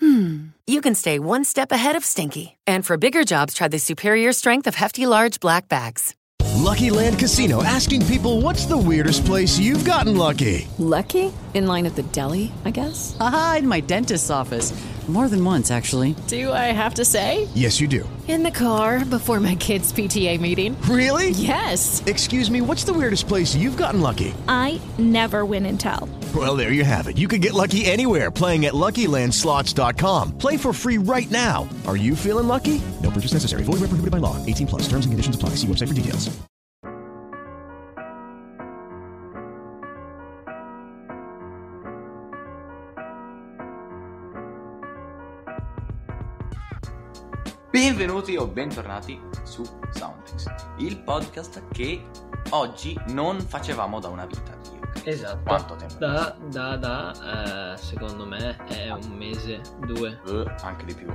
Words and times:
hmm, 0.00 0.46
you 0.66 0.80
can 0.80 0.94
stay 0.94 1.18
one 1.18 1.44
step 1.44 1.72
ahead 1.72 1.96
of 1.96 2.04
stinky. 2.04 2.56
And 2.66 2.84
for 2.86 2.96
bigger 2.96 3.24
jobs, 3.24 3.54
try 3.54 3.68
the 3.68 3.78
superior 3.78 4.32
strength 4.32 4.66
of 4.66 4.74
Hefty 4.74 5.06
Large 5.06 5.40
Black 5.40 5.68
Bags. 5.68 6.14
Lucky 6.56 6.88
Land 6.88 7.18
Casino 7.18 7.62
asking 7.62 8.06
people 8.06 8.40
what's 8.40 8.64
the 8.66 8.78
weirdest 8.78 9.24
place 9.26 9.58
you've 9.58 9.84
gotten 9.84 10.16
lucky? 10.16 10.66
Lucky? 10.78 11.32
In 11.52 11.66
line 11.66 11.84
at 11.84 11.94
the 11.96 12.04
deli, 12.04 12.52
I 12.64 12.70
guess? 12.70 13.16
Aha, 13.20 13.56
in 13.58 13.68
my 13.68 13.80
dentist's 13.80 14.30
office. 14.30 14.72
More 15.06 15.28
than 15.28 15.44
once, 15.44 15.70
actually. 15.70 16.14
Do 16.28 16.50
I 16.50 16.72
have 16.72 16.94
to 16.94 17.04
say? 17.04 17.46
Yes, 17.54 17.78
you 17.78 17.86
do. 17.86 18.08
In 18.26 18.42
the 18.42 18.50
car 18.50 19.04
before 19.04 19.38
my 19.38 19.54
kids' 19.54 19.92
PTA 19.92 20.40
meeting. 20.40 20.80
Really? 20.88 21.30
Yes. 21.30 22.02
Excuse 22.06 22.50
me, 22.50 22.62
what's 22.62 22.84
the 22.84 22.94
weirdest 22.94 23.28
place 23.28 23.54
you've 23.54 23.76
gotten 23.76 24.00
lucky? 24.00 24.32
I 24.48 24.80
never 24.96 25.44
win 25.44 25.66
and 25.66 25.78
tell. 25.78 26.08
Well, 26.34 26.56
there 26.56 26.72
you 26.72 26.84
have 26.84 27.06
it. 27.06 27.16
You 27.16 27.28
can 27.28 27.40
get 27.40 27.52
lucky 27.52 27.84
anywhere 27.84 28.30
playing 28.30 28.64
at 28.64 28.72
LuckyLandSlots.com. 28.72 30.38
Play 30.38 30.56
for 30.56 30.72
free 30.72 30.96
right 30.98 31.30
now. 31.30 31.68
Are 31.86 31.96
you 31.96 32.16
feeling 32.16 32.48
lucky? 32.48 32.80
No 33.02 33.10
purchase 33.10 33.34
necessary. 33.34 33.62
Void 33.62 33.80
where 33.80 33.88
prohibited 33.88 34.10
by 34.10 34.18
law. 34.18 34.44
18 34.46 34.66
plus. 34.66 34.82
Terms 34.88 35.04
and 35.04 35.12
conditions 35.12 35.36
apply. 35.36 35.50
See 35.50 35.66
website 35.66 35.88
for 35.88 35.94
details. 35.94 36.34
Benvenuti 47.70 48.36
o 48.36 48.46
bentornati 48.46 49.20
su 49.42 49.64
Soundtex, 49.92 50.46
il 50.78 50.96
podcast 51.00 51.60
che 51.72 52.04
oggi 52.50 52.96
non 53.08 53.40
facevamo 53.40 53.98
da 53.98 54.08
una 54.08 54.26
vita. 54.26 54.52
Io. 54.72 54.93
Esatto. 55.04 55.42
Quanto 55.44 55.74
tempo? 55.76 55.94
Da, 55.98 56.36
da, 56.50 56.76
da, 56.76 57.72
eh, 57.74 57.76
secondo 57.76 58.24
me 58.26 58.56
è 58.66 58.90
un 58.90 59.10
mese, 59.16 59.60
due. 59.86 60.20
Eh, 60.26 60.54
anche 60.62 60.84
di 60.86 60.94
più. 60.94 61.14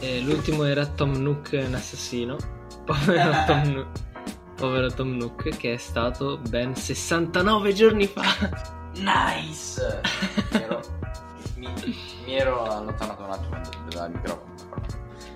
E 0.00 0.20
l'ultimo 0.20 0.64
era 0.64 0.86
Tom 0.86 1.12
Nook, 1.12 1.58
un 1.66 1.74
assassino. 1.74 2.36
Povero 2.84 3.32
Tom 3.46 3.62
Nook. 3.72 3.86
Povero 4.56 4.92
Tom 4.92 5.16
Nook, 5.16 5.56
che 5.56 5.74
è 5.74 5.76
stato 5.76 6.38
ben 6.48 6.74
69 6.74 7.72
giorni 7.72 8.06
fa. 8.06 8.22
Nice! 8.96 10.00
mi, 10.50 10.60
ero, 10.62 10.80
mi, 11.56 11.68
mi 12.26 12.34
ero 12.34 12.64
allontanato 12.64 13.22
un 13.24 13.30
attimo 13.30 13.60
dal 13.88 14.10
microfono. 14.12 14.48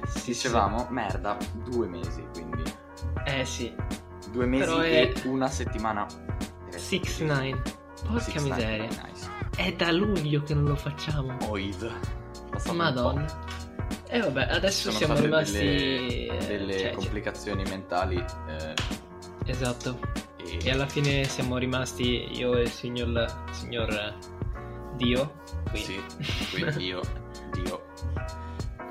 Sì, 0.06 0.30
Dicevamo, 0.32 0.86
merda, 0.90 1.36
due 1.64 1.86
mesi, 1.86 2.24
quindi 2.32 2.62
Eh 3.24 3.44
sì. 3.44 3.74
due 4.30 4.46
mesi 4.46 4.64
Però 4.64 4.82
e 4.82 5.12
è- 5.12 5.26
una 5.26 5.48
settimana. 5.48 6.06
6-9. 6.78 7.62
Porca 8.04 8.20
Six 8.20 8.34
nine, 8.42 8.54
miseria. 8.54 8.84
Nice. 8.88 9.30
È 9.56 9.72
da 9.72 9.90
luglio 9.92 10.42
che 10.42 10.54
non 10.54 10.64
lo 10.64 10.76
facciamo. 10.76 11.36
Oid. 11.48 11.90
Madonna. 12.72 13.24
E 14.08 14.20
vabbè, 14.20 14.48
adesso 14.50 14.90
Sono 14.90 14.96
siamo 15.14 15.20
rimasti... 15.20 15.58
delle, 15.58 16.26
eh, 16.38 16.46
delle 16.46 16.78
cioè, 16.78 16.92
complicazioni 16.92 17.62
mentali 17.64 18.16
eh, 18.48 18.74
Esatto. 19.46 19.98
e, 20.36 20.58
E 20.62 20.70
alla 20.70 20.86
fine 20.86 21.24
siamo 21.24 21.58
rimasti 21.58 22.36
io 22.38 22.54
e 22.56 22.62
il 22.62 22.70
signor, 22.70 23.44
signor 23.52 23.90
eh, 23.92 24.14
Dio. 24.96 25.34
Qui. 25.70 25.80
Sì, 25.80 26.00
quindi 26.52 26.84
io, 26.84 27.00
Dio. 27.52 27.84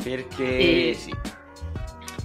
Perché 0.04 0.90
E- 0.90 0.94
sì, 0.94 1.14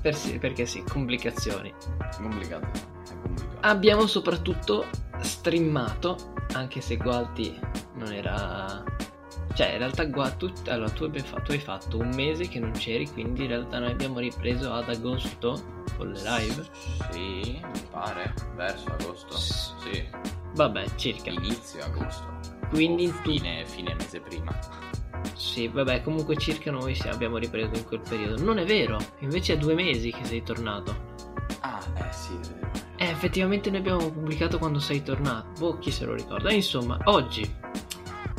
Per 0.01 0.15
sì- 0.15 0.39
perché 0.39 0.67
sì, 0.67 0.83
complicazioni. 0.83 1.73
complicato. 2.21 2.67
È 2.67 3.21
complicato. 3.21 3.57
Abbiamo 3.61 4.07
soprattutto 4.07 4.87
streamato, 5.21 6.17
anche 6.55 6.81
se 6.81 6.97
Gualti 6.97 7.59
non 7.95 8.13
era... 8.13 8.85
Cioè, 9.55 9.73
in 9.73 9.79
realtà 9.79 10.05
Gualti... 10.05 10.53
Allora, 10.69 10.91
tu, 10.91 11.05
hai 11.05 11.21
fatto, 11.21 11.43
tu 11.43 11.53
hai 11.53 11.59
fatto 11.59 11.99
un 11.99 12.11
mese 12.15 12.49
che 12.49 12.59
non 12.59 12.73
c'eri, 12.73 13.09
quindi 13.11 13.43
in 13.43 13.49
realtà 13.49 13.79
noi 13.79 13.91
abbiamo 13.91 14.19
ripreso 14.19 14.73
ad 14.73 14.89
agosto 14.89 15.83
con 15.97 16.11
le 16.11 16.21
live. 16.23 16.67
Sì, 17.11 17.61
mi 17.61 17.81
pare, 17.91 18.33
verso 18.55 18.87
agosto. 18.89 19.37
Sì, 19.37 20.07
Vabbè, 20.55 20.85
circa. 20.97 21.31
inizio 21.31 21.83
agosto. 21.85 22.39
Quindi 22.71 23.07
tu- 23.23 23.31
fine, 23.31 23.65
fine 23.67 23.95
mese 23.95 24.21
prima. 24.21 24.57
Sì, 25.35 25.69
vabbè, 25.69 26.03
comunque 26.03 26.37
circa 26.37 26.71
noi 26.71 26.95
sì, 26.95 27.09
abbiamo 27.09 27.39
ripreso 27.39 27.75
in 27.75 27.85
quel 27.85 28.01
periodo. 28.01 28.43
Non 28.43 28.59
è 28.59 28.65
vero, 28.65 28.99
invece 29.21 29.55
è 29.55 29.57
due 29.57 29.75
mesi 29.75 30.13
che 30.13 30.25
sei 30.25 30.43
tornato. 30.43 31.15
Ah, 31.61 31.83
eh 31.97 32.13
sì, 32.13 32.35
è 32.35 32.55
vero. 32.55 32.71
Eh, 33.01 33.09
effettivamente 33.09 33.71
noi 33.71 33.79
abbiamo 33.79 34.11
pubblicato 34.11 34.59
quando 34.59 34.81
sei 34.81 35.03
tornato. 35.03 35.49
Boh, 35.59 35.79
chi 35.79 35.91
se 35.93 36.05
lo 36.05 36.15
ricorda. 36.15 36.51
Insomma, 36.53 36.99
oggi 37.05 37.49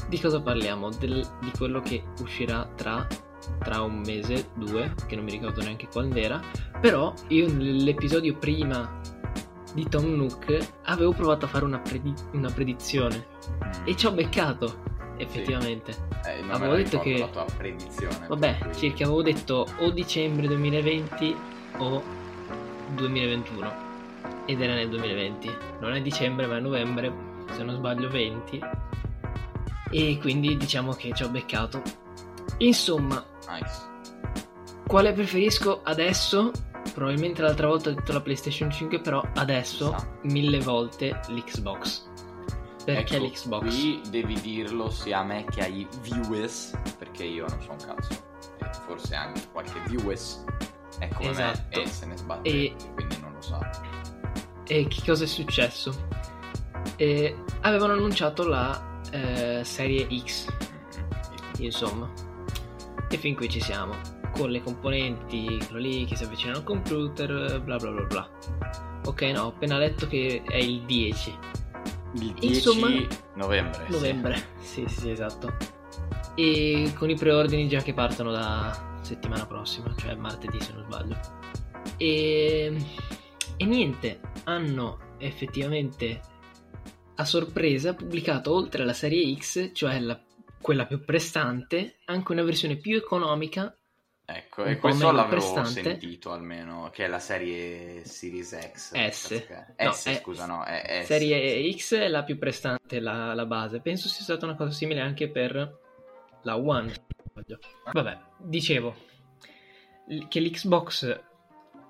di 0.07 0.19
cosa 0.19 0.41
parliamo? 0.41 0.89
Del- 0.89 1.25
di 1.39 1.51
quello 1.57 1.79
che 1.81 2.03
uscirà 2.21 2.67
tra, 2.75 3.07
tra 3.63 3.81
un 3.83 3.99
mese, 4.05 4.49
due, 4.55 4.93
che 5.07 5.15
non 5.15 5.23
mi 5.23 5.31
ricordo 5.31 5.61
neanche 5.61 5.87
quando 5.87 6.15
era. 6.19 6.41
Però 6.81 7.13
io 7.29 7.47
nell'episodio 7.51 8.35
prima 8.35 8.99
di 9.73 9.87
Tom 9.87 10.13
Nook 10.15 10.57
avevo 10.85 11.13
provato 11.13 11.45
a 11.45 11.47
fare 11.47 11.63
una, 11.63 11.79
predi- 11.79 12.13
una 12.33 12.49
predizione 12.51 13.27
Mm. 13.49 13.87
e 13.87 13.95
ci 13.95 14.07
ho 14.07 14.11
beccato, 14.11 14.81
effettivamente. 15.17 15.91
Eh, 16.25 16.41
non 16.41 16.51
avevo 16.51 16.75
detto 16.75 16.99
che- 16.99 17.19
la 17.19 17.27
tua 17.27 17.45
predizione. 17.55 18.25
Vabbè, 18.27 18.57
cui- 18.59 18.75
circa 18.75 19.03
avevo 19.05 19.21
detto 19.21 19.65
o 19.77 19.89
dicembre 19.91 20.47
2020 20.47 21.33
o 21.77 22.03
2021 22.95 23.87
ed 24.49 24.61
era 24.61 24.73
nel 24.73 24.89
2020. 24.89 25.57
Non 25.79 25.93
è 25.93 26.01
dicembre 26.01 26.47
ma 26.47 26.57
è 26.57 26.59
novembre, 26.59 27.13
se 27.51 27.63
non 27.63 27.75
sbaglio 27.75 28.09
20. 28.09 28.59
E 29.91 30.17
quindi 30.19 30.57
diciamo 30.57 30.93
che 30.93 31.11
ci 31.13 31.23
ho 31.23 31.29
beccato. 31.29 31.81
Insomma, 32.57 33.23
Nice. 33.47 34.41
quale 34.87 35.13
preferisco 35.13 35.81
adesso? 35.83 36.51
Probabilmente 36.93 37.41
l'altra 37.43 37.67
volta 37.67 37.89
ho 37.89 37.93
detto 37.93 38.11
la 38.11 38.21
PlayStation 38.21 38.71
5, 38.71 38.99
però 39.01 39.23
adesso 39.35 39.95
mille 40.23 40.59
volte 40.59 41.19
l'Xbox. 41.27 42.07
Perché 42.85 43.15
ecco, 43.17 43.25
l'Xbox? 43.25 43.61
Qui 43.67 44.01
devi 44.09 44.33
dirlo 44.41 44.89
sia 44.89 45.19
a 45.19 45.23
me 45.23 45.45
che 45.45 45.61
ai 45.61 45.87
viewers, 46.01 46.73
perché 46.97 47.23
io 47.23 47.45
non 47.47 47.61
so 47.61 47.71
un 47.71 47.77
cazzo. 47.77 48.13
E 48.61 48.69
forse 48.85 49.13
anche 49.15 49.41
qualche 49.51 49.79
viewers 49.87 50.43
è 50.97 51.07
come 51.09 51.29
Esatto. 51.29 51.77
me 51.79 51.83
e 51.83 51.87
se 51.87 52.05
ne 52.07 52.17
sbatte, 52.17 52.49
E- 52.49 52.75
quindi 52.95 53.17
non 53.21 53.33
lo 53.33 53.41
sa. 53.41 53.59
E 54.71 54.87
che 54.87 55.01
cosa 55.03 55.23
è 55.23 55.27
successo? 55.27 56.07
Eh, 56.95 57.35
avevano 57.61 57.93
annunciato 57.93 58.47
la 58.47 58.99
eh, 59.11 59.61
serie 59.63 60.07
X, 60.23 60.47
Mm-hmm. 61.59 61.65
insomma. 61.65 62.09
E 63.09 63.17
fin 63.17 63.35
qui 63.35 63.49
ci 63.49 63.59
siamo. 63.59 63.95
Con 64.31 64.51
le 64.51 64.61
componenti, 64.61 65.57
quello 65.67 65.79
lì 65.79 66.05
che 66.05 66.15
si 66.15 66.23
avvicinano 66.23 66.59
al 66.59 66.63
computer, 66.63 67.59
bla 67.61 67.77
bla 67.77 67.89
bla 67.91 68.03
bla. 68.03 68.29
Ok, 69.05 69.21
no, 69.23 69.43
ho 69.43 69.47
appena 69.47 69.77
letto 69.77 70.07
che 70.07 70.43
è 70.45 70.57
il 70.57 70.81
10 70.83 71.37
Il 72.13 72.33
10 72.33 72.45
Insomma, 72.47 72.87
novembre. 73.35 73.85
novembre. 73.89 74.43
Sì, 74.59 74.85
sì, 74.87 74.99
sì, 75.01 75.09
esatto. 75.11 75.51
E 76.35 76.93
con 76.95 77.09
i 77.09 77.15
preordini 77.15 77.67
già 77.67 77.81
che 77.81 77.93
partono 77.93 78.31
da 78.31 78.97
settimana 79.01 79.45
prossima, 79.47 79.91
cioè 79.97 80.13
martedì 80.15 80.61
se 80.61 80.71
non 80.73 80.83
sbaglio. 80.85 81.17
E, 81.97 82.77
e 83.61 83.65
niente, 83.65 84.21
hanno 84.45 85.15
effettivamente 85.17 86.21
a 87.15 87.25
sorpresa 87.25 87.93
pubblicato 87.93 88.53
oltre 88.53 88.83
alla 88.83 88.93
serie 88.93 89.35
X, 89.35 89.71
cioè 89.73 89.99
la- 89.99 90.17
quella 90.61 90.85
più 90.85 91.03
prestante, 91.03 91.97
anche 92.05 92.31
una 92.31 92.43
versione 92.43 92.77
più 92.77 92.95
economica. 92.95 93.73
Ecco, 94.25 94.63
e 94.63 94.77
questo 94.77 95.11
l'avevo 95.11 95.27
prestante. 95.27 95.81
sentito 95.81 96.31
almeno, 96.31 96.89
che 96.93 97.03
è 97.05 97.07
la 97.07 97.19
serie 97.19 98.05
Series 98.05 98.57
X. 98.71 98.93
S. 99.09 99.47
No, 99.77 99.91
S, 99.91 100.07
è- 100.07 100.19
scusa, 100.21 100.45
no, 100.45 100.63
è 100.63 101.01
S. 101.03 101.07
Serie 101.07 101.73
X 101.75 101.95
è 101.95 102.07
la 102.07 102.23
più 102.23 102.37
prestante, 102.37 102.99
la, 103.01 103.33
la 103.33 103.45
base. 103.45 103.81
Penso 103.81 104.07
sia 104.07 104.23
stata 104.23 104.45
una 104.45 104.55
cosa 104.55 104.71
simile 104.71 105.01
anche 105.01 105.29
per 105.29 105.79
la 106.43 106.57
One. 106.57 106.93
Vabbè, 107.91 108.19
dicevo 108.37 108.95
che 110.27 110.39
l'Xbox 110.39 111.19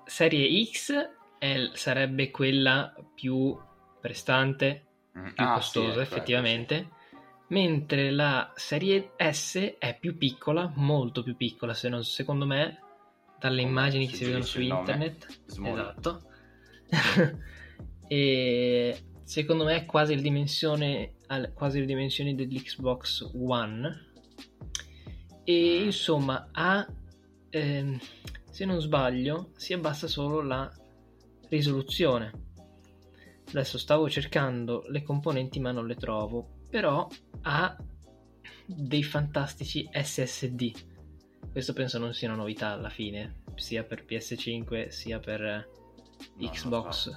Serie 0.06 0.64
X 0.64 1.08
è- 1.40 1.70
sarebbe 1.72 2.30
quella 2.30 2.94
più 3.14 3.58
prestante, 3.98 4.84
Mm, 5.18 5.32
più 5.34 5.44
ah, 5.44 5.54
costosa 5.54 5.92
sì, 5.92 5.98
ecco, 5.98 6.00
effettivamente. 6.02 6.88
Mentre 7.48 8.12
la 8.12 8.52
serie 8.54 9.12
S 9.16 9.74
è 9.78 9.98
più 9.98 10.16
piccola, 10.16 10.72
molto 10.76 11.24
più 11.24 11.34
piccola, 11.34 11.74
se 11.74 11.88
non, 11.88 12.04
secondo 12.04 12.46
me, 12.46 12.78
dalle 13.38 13.62
Come 13.62 13.70
immagini 13.70 14.06
che 14.06 14.14
si 14.14 14.24
vedono 14.24 14.44
su 14.44 14.60
internet. 14.60 15.26
Small. 15.46 15.72
Esatto. 15.72 16.22
e 18.06 19.02
secondo 19.24 19.64
me 19.64 19.76
è 19.76 19.84
quasi 19.84 20.14
le 20.14 20.22
dimensioni, 20.22 21.12
quasi 21.54 21.80
le 21.80 21.86
dimensioni 21.86 22.36
dell'Xbox 22.36 23.32
One. 23.34 24.08
E 25.42 25.82
insomma, 25.82 26.50
ha, 26.52 26.86
ehm, 27.48 27.98
se 28.48 28.64
non 28.64 28.80
sbaglio, 28.80 29.50
si 29.56 29.72
abbassa 29.72 30.06
solo 30.06 30.40
la 30.40 30.70
risoluzione. 31.50 32.32
Adesso 33.48 33.78
stavo 33.78 34.08
cercando 34.08 34.84
le 34.88 35.02
componenti 35.02 35.60
ma 35.60 35.72
non 35.72 35.86
le 35.86 35.96
trovo, 35.96 36.60
però 36.70 37.06
ha 37.42 37.76
dei 38.64 39.02
fantastici 39.02 39.88
SSD. 39.92 40.70
Questo 41.50 41.72
penso 41.72 41.98
non 41.98 42.14
sia 42.14 42.28
una 42.28 42.38
novità 42.38 42.68
alla 42.68 42.88
fine, 42.88 43.42
sia 43.56 43.82
per 43.82 44.04
PS5 44.04 44.88
sia 44.88 45.18
per 45.18 45.40
no, 45.40 46.48
Xbox. 46.48 47.10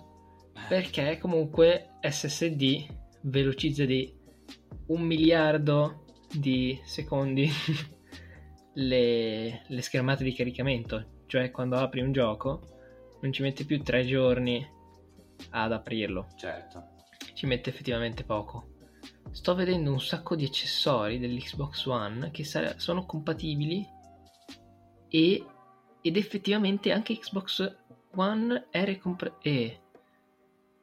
Perché 0.68 1.18
comunque 1.20 1.92
SSD 2.02 2.86
velocizza 3.22 3.86
di 3.86 4.12
un 4.88 5.02
miliardo 5.02 6.06
di 6.32 6.80
secondi 6.84 7.48
le, 8.74 9.64
le 9.68 9.82
schermate 9.82 10.24
di 10.24 10.34
caricamento. 10.34 11.22
Cioè 11.28 11.52
quando 11.52 11.78
apri 11.78 12.02
un 12.02 12.12
gioco 12.12 12.74
non 13.24 13.31
ci 13.31 13.42
mette 13.42 13.64
più 13.64 13.81
tre 13.81 14.06
giorni 14.06 14.66
ad 15.52 15.72
aprirlo. 15.72 16.28
Certo. 16.36 16.92
Ci 17.34 17.46
mette 17.46 17.70
effettivamente 17.70 18.24
poco. 18.25 18.72
Sto 19.31 19.56
vedendo 19.56 19.92
un 19.92 20.02
sacco 20.02 20.36
di 20.36 20.44
accessori 20.44 21.20
dell'Xbox 21.20 21.86
One 21.86 22.31
che 22.31 22.44
sare- 22.44 22.78
sono 22.80 23.06
compatibili 23.06 23.88
e, 25.08 25.46
ed 26.02 26.18
effettivamente 26.18 26.92
anche 26.92 27.18
Xbox 27.18 27.75
One 28.16 28.68
è 28.70 28.84
recompatibile. 28.84 29.40
Eh, 29.42 29.80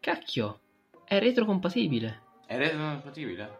cacchio, 0.00 0.60
è 1.04 1.18
retrocompatibile. 1.18 2.22
È 2.46 2.56
retrocompatibile? 2.56 3.58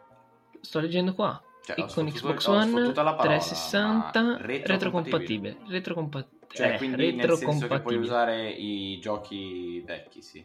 Sto 0.60 0.80
leggendo 0.80 1.14
qua. 1.14 1.40
Cioè, 1.62 1.78
e 1.78 1.86
con 1.92 2.10
Xbox 2.10 2.46
One 2.46 2.92
parola, 2.92 3.16
360 3.16 4.38
retrocompatibile. 4.40 5.58
Retrocompatibile. 5.68 6.38
Cioè, 6.52 6.74
eh, 6.74 6.76
quindi 6.78 7.12
nel 7.12 7.32
senso 7.36 7.68
che 7.68 7.80
puoi 7.80 7.96
usare 7.96 8.50
i 8.50 8.98
giochi 9.00 9.82
vecchi, 9.86 10.20
sì. 10.20 10.44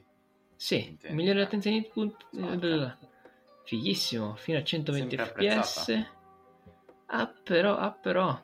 Sì, 0.55 0.97
migliore 1.09 1.41
attenzione 1.41 1.77
input. 1.77 2.27
Fighissimo, 3.63 4.35
fino 4.35 4.59
a 4.59 4.63
120 4.63 5.17
fps. 5.17 6.05
Ah 7.07 7.33
però, 7.43 7.77
ah 7.77 7.91
però. 7.91 8.39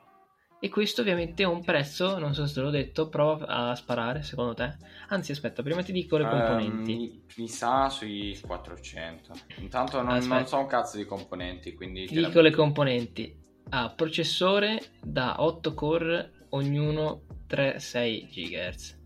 E 0.63 0.69
questo 0.69 1.01
ovviamente 1.01 1.41
ha 1.41 1.49
un 1.49 1.63
prezzo, 1.63 2.19
non 2.19 2.35
so 2.35 2.45
se 2.45 2.53
te 2.53 2.61
l'ho 2.61 2.69
detto, 2.69 3.09
prova 3.09 3.45
a 3.47 3.75
sparare 3.75 4.21
secondo 4.21 4.53
te. 4.53 4.77
Anzi 5.09 5.31
aspetta, 5.31 5.63
prima 5.63 5.81
ti 5.81 5.91
dico 5.91 6.17
le 6.17 6.27
componenti. 6.27 6.93
Um, 6.93 6.99
mi, 6.99 7.23
mi, 7.35 7.47
sa 7.47 7.89
sui 7.89 8.39
400. 8.39 9.33
Intanto 9.57 10.01
non, 10.01 10.23
non, 10.27 10.45
so 10.45 10.59
un 10.59 10.67
cazzo 10.67 10.97
di 10.97 11.05
componenti, 11.05 11.73
quindi... 11.73 12.05
Ti 12.05 12.13
dico 12.13 12.41
le 12.41 12.51
componenti. 12.51 13.35
Ha 13.69 13.83
ah, 13.83 13.89
processore 13.89 14.79
da 15.01 15.41
8 15.41 15.73
core, 15.73 16.45
ognuno 16.49 17.23
3-6 17.51 18.29
GHz 18.29 18.99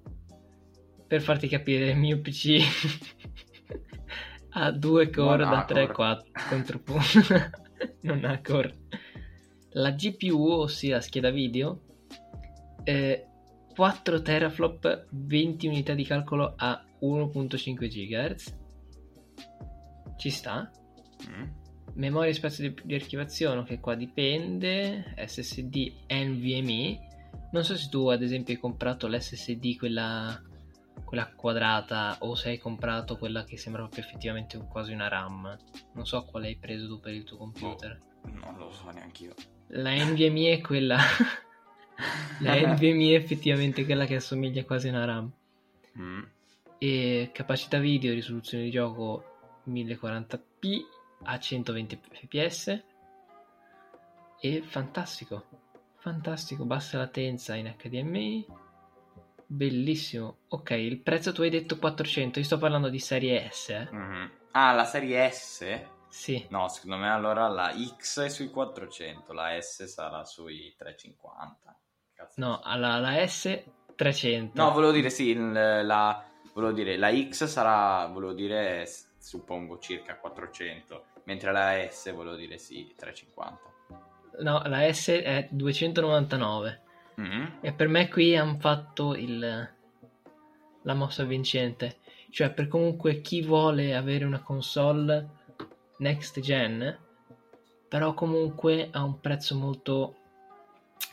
per 1.07 1.21
farti 1.21 1.47
capire 1.47 1.89
il 1.89 1.97
mio 1.97 2.21
PC 2.21 2.61
ha 4.57 4.71
due 4.71 5.09
core 5.09 5.43
non 5.43 5.51
da 5.53 5.65
3 5.65 5.87
4 5.87 6.31
contro 6.49 6.81
non 8.01 8.23
ha 8.23 8.39
core. 8.41 8.73
La 9.71 9.91
GPU 9.91 10.39
ossia 10.39 10.95
la 10.95 11.01
scheda 11.01 11.31
video 11.31 11.81
eh, 12.83 13.25
4 13.73 14.21
teraflop 14.21 15.07
20 15.09 15.67
unità 15.67 15.93
di 15.93 16.05
calcolo 16.05 16.53
a 16.55 16.85
1.5 17.01 17.87
GHz 17.87 18.57
ci 20.17 20.29
sta. 20.29 20.69
Mm. 21.29 21.43
memoria 21.93 22.29
e 22.29 22.33
spazio 22.33 22.69
di, 22.69 22.81
di 22.83 22.93
archivazione 22.93 23.63
che 23.63 23.79
qua 23.79 23.95
dipende 23.95 25.15
SSD 25.25 26.05
NVMe 26.09 27.04
non 27.55 27.63
so 27.63 27.77
se 27.77 27.87
tu 27.87 28.09
ad 28.09 28.21
esempio 28.21 28.53
hai 28.53 28.59
comprato 28.59 29.07
l'SSD 29.07 29.77
quella 29.77 30.41
quella 31.05 31.31
quadrata 31.33 32.17
o 32.19 32.35
se 32.35 32.49
hai 32.49 32.57
comprato 32.57 33.17
quella 33.17 33.45
che 33.45 33.57
sembra 33.57 33.87
più 33.87 34.01
effettivamente 34.01 34.57
quasi 34.57 34.91
una 34.91 35.07
RAM. 35.07 35.57
Non 35.93 36.05
so 36.05 36.25
quale 36.25 36.47
hai 36.47 36.57
preso 36.57 36.87
tu 36.87 36.99
per 36.99 37.13
il 37.13 37.23
tuo 37.23 37.37
computer. 37.37 38.01
No, 38.23 38.51
non 38.51 38.57
lo 38.57 38.71
so 38.71 38.89
neanche 38.89 39.23
io. 39.23 39.33
La 39.67 39.93
NVMe 39.93 40.51
è 40.51 40.61
quella. 40.61 40.97
La 42.41 42.55
NVMe 42.55 43.11
è 43.11 43.15
effettivamente 43.15 43.85
quella 43.85 44.05
che 44.05 44.15
assomiglia 44.15 44.65
quasi 44.65 44.89
a 44.89 44.91
una 44.91 45.05
RAM. 45.05 45.31
Mm. 45.97 46.23
E 46.77 47.29
capacità 47.31 47.79
video, 47.79 48.13
risoluzione 48.13 48.65
di 48.65 48.71
gioco 48.71 49.61
1040p 49.69 50.81
a 51.23 51.39
120 51.39 51.99
fps. 52.11 52.83
E 54.41 54.61
fantastico. 54.61 55.64
Fantastico, 56.05 56.65
bassa 56.65 56.99
latenza 56.99 57.55
in 57.55 57.73
HDMI 57.75 58.45
Bellissimo. 59.47 60.41
Ok, 60.49 60.69
il 60.69 60.99
prezzo 60.99 61.31
tu 61.31 61.41
hai 61.41 61.49
detto 61.49 61.79
400, 61.79 62.37
io 62.37 62.45
sto 62.45 62.59
parlando 62.59 62.89
di 62.89 62.99
serie 62.99 63.49
S. 63.51 63.69
Eh. 63.69 63.89
Mm-hmm. 63.91 64.25
Ah, 64.51 64.73
la 64.73 64.85
serie 64.85 65.31
S? 65.31 65.81
Sì. 66.07 66.45
No, 66.49 66.67
secondo 66.67 66.97
me 66.97 67.09
allora 67.09 67.47
la 67.47 67.73
X 67.73 68.21
è 68.21 68.29
sui 68.29 68.51
400, 68.51 69.33
la 69.33 69.59
S 69.59 69.85
sarà 69.85 70.23
sui 70.25 70.75
350. 70.77 71.75
Cazzo 72.13 72.39
no, 72.39 72.61
la, 72.63 72.99
la 72.99 73.25
S 73.25 73.63
300. 73.95 74.61
No, 74.61 74.71
volevo 74.73 74.91
dire 74.91 75.09
sì, 75.09 75.33
la, 75.33 76.23
volevo 76.53 76.71
dire, 76.71 76.97
la 76.97 77.11
X 77.11 77.45
sarà, 77.45 78.05
volevo 78.05 78.33
dire, 78.33 78.87
suppongo 79.17 79.79
circa 79.79 80.19
400, 80.19 81.03
mentre 81.23 81.51
la 81.51 81.87
S 81.89 82.13
volevo 82.13 82.35
dire 82.35 82.59
sì, 82.59 82.93
350. 82.95 83.73
No, 84.39 84.61
la 84.65 84.91
S 84.91 85.09
è 85.09 85.47
299. 85.49 86.81
Mm-hmm. 87.19 87.45
E 87.61 87.73
per 87.73 87.87
me 87.87 88.09
qui 88.09 88.35
hanno 88.35 88.57
fatto 88.59 89.15
il, 89.15 89.69
la 90.81 90.93
mossa 90.93 91.23
vincente. 91.23 91.97
Cioè, 92.29 92.51
per 92.51 92.67
comunque 92.67 93.21
chi 93.21 93.41
vuole 93.41 93.95
avere 93.95 94.25
una 94.25 94.41
console 94.41 95.29
next 95.99 96.39
gen, 96.41 96.97
però 97.87 98.13
comunque 98.13 98.89
a 98.91 99.03
un 99.03 99.19
prezzo 99.19 99.55
molto. 99.55 100.17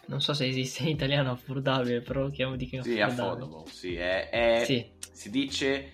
Non 0.07 0.21
so 0.21 0.33
se 0.35 0.47
esiste 0.47 0.83
in 0.83 0.89
italiano 0.89 1.31
affordabile, 1.31 2.01
però 2.01 2.29
chiamo 2.29 2.57
di 2.57 2.67
che 2.67 2.83
Sì, 2.83 3.01
affordable, 3.01 3.71
sì, 3.71 3.95
è, 3.95 4.31
è... 4.31 4.63
sì. 4.65 4.91
Si 5.13 5.31
dice. 5.31 5.93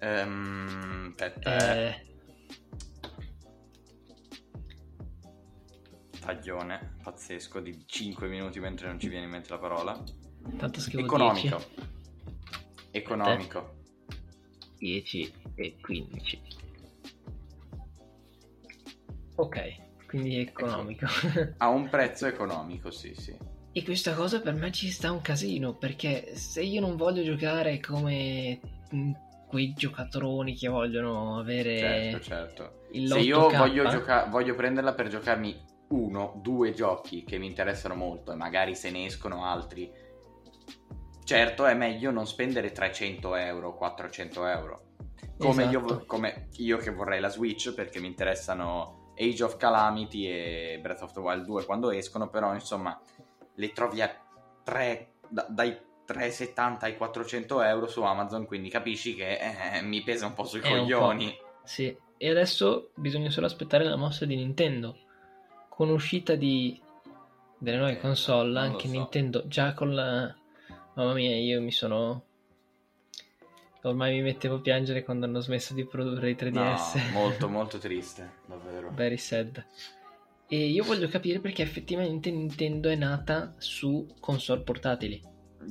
Um, 0.00 1.14
aspetta, 1.16 1.76
eh... 1.76 2.09
taglione 6.30 6.96
pazzesco 7.02 7.60
di 7.60 7.84
5 7.84 8.28
minuti 8.28 8.60
mentre 8.60 8.86
non 8.86 9.00
ci 9.00 9.08
viene 9.08 9.24
in 9.24 9.30
mente 9.30 9.50
la 9.50 9.58
parola. 9.58 10.00
Tanto 10.56 10.80
scrivo 10.80 11.04
Economico. 11.04 11.56
10. 11.56 11.68
Economico. 12.92 13.74
10 14.78 15.32
e 15.56 15.76
15. 15.80 16.42
Ok, 19.36 20.06
quindi 20.06 20.38
economico. 20.38 21.06
Ecco. 21.06 21.54
Ha 21.58 21.68
un 21.68 21.88
prezzo 21.88 22.26
economico, 22.26 22.90
sì, 22.90 23.14
sì. 23.14 23.36
E 23.72 23.84
questa 23.84 24.14
cosa 24.14 24.40
per 24.40 24.54
me 24.54 24.72
ci 24.72 24.90
sta 24.90 25.12
un 25.12 25.20
casino, 25.20 25.74
perché 25.74 26.34
se 26.34 26.62
io 26.62 26.80
non 26.80 26.96
voglio 26.96 27.22
giocare 27.22 27.80
come 27.80 28.60
quei 29.46 29.72
giocatroni 29.72 30.54
che 30.54 30.68
vogliono 30.68 31.38
avere 31.38 31.78
certo, 31.78 32.20
certo. 32.20 32.72
se 32.92 33.18
io 33.18 33.48
voglio, 33.48 33.88
gioca- 33.88 34.26
voglio 34.26 34.54
prenderla 34.54 34.94
per 34.94 35.08
giocarmi 35.08 35.69
uno, 35.90 36.38
due 36.42 36.72
giochi 36.72 37.24
che 37.24 37.38
mi 37.38 37.46
interessano 37.46 37.94
molto 37.94 38.32
e 38.32 38.36
magari 38.36 38.74
se 38.74 38.90
ne 38.90 39.06
escono 39.06 39.44
altri, 39.44 39.90
certo 41.24 41.66
è 41.66 41.74
meglio 41.74 42.10
non 42.10 42.26
spendere 42.26 42.72
300 42.72 43.34
euro, 43.36 43.74
400 43.76 44.46
euro. 44.46 44.84
Come, 45.38 45.62
esatto. 45.68 45.94
io, 45.94 46.04
come 46.06 46.48
io 46.56 46.76
che 46.76 46.90
vorrei 46.90 47.20
la 47.20 47.28
Switch 47.28 47.72
perché 47.72 47.98
mi 47.98 48.06
interessano 48.06 49.12
Age 49.16 49.42
of 49.42 49.56
Calamity 49.56 50.26
e 50.26 50.78
Breath 50.80 51.02
of 51.02 51.12
the 51.12 51.20
Wild 51.20 51.44
2 51.44 51.64
quando 51.64 51.90
escono, 51.90 52.28
però 52.28 52.52
insomma 52.54 52.98
le 53.54 53.72
trovi 53.72 54.02
a 54.02 54.14
3, 54.62 55.12
da, 55.28 55.46
dai 55.48 55.76
370 56.04 56.86
ai 56.86 56.96
400 56.96 57.62
euro 57.62 57.86
su 57.86 58.02
Amazon, 58.02 58.44
quindi 58.46 58.68
capisci 58.68 59.14
che 59.14 59.38
eh, 59.38 59.82
mi 59.82 60.02
pesa 60.02 60.26
un 60.26 60.34
po' 60.34 60.44
sui 60.44 60.60
è 60.60 60.68
coglioni. 60.68 61.36
Po'. 61.38 61.58
Sì, 61.64 61.96
e 62.16 62.30
adesso 62.30 62.90
bisogna 62.96 63.30
solo 63.30 63.46
aspettare 63.46 63.84
la 63.84 63.96
mossa 63.96 64.24
di 64.24 64.36
Nintendo 64.36 64.96
con 65.70 65.88
l'uscita 65.88 66.34
di, 66.34 66.78
delle 67.56 67.78
nuove 67.78 67.98
console, 67.98 68.52
non 68.52 68.62
anche 68.72 68.86
so. 68.86 68.92
Nintendo, 68.92 69.46
già 69.46 69.72
con 69.72 69.94
la... 69.94 70.34
Mamma 70.94 71.14
mia, 71.14 71.34
io 71.36 71.62
mi 71.62 71.72
sono... 71.72 72.24
Ormai 73.82 74.16
mi 74.16 74.22
mettevo 74.22 74.56
a 74.56 74.60
piangere 74.60 75.02
quando 75.02 75.24
hanno 75.24 75.40
smesso 75.40 75.72
di 75.72 75.86
produrre 75.86 76.28
i 76.30 76.34
3DS. 76.34 77.12
No, 77.12 77.12
molto, 77.18 77.48
molto 77.48 77.78
triste, 77.78 78.40
davvero. 78.46 78.90
Very 78.92 79.16
sad. 79.16 79.64
E 80.46 80.66
io 80.66 80.84
voglio 80.84 81.08
capire 81.08 81.38
perché 81.40 81.62
effettivamente 81.62 82.30
Nintendo 82.30 82.90
è 82.90 82.96
nata 82.96 83.54
su 83.56 84.06
console 84.20 84.62
portatili. 84.62 85.22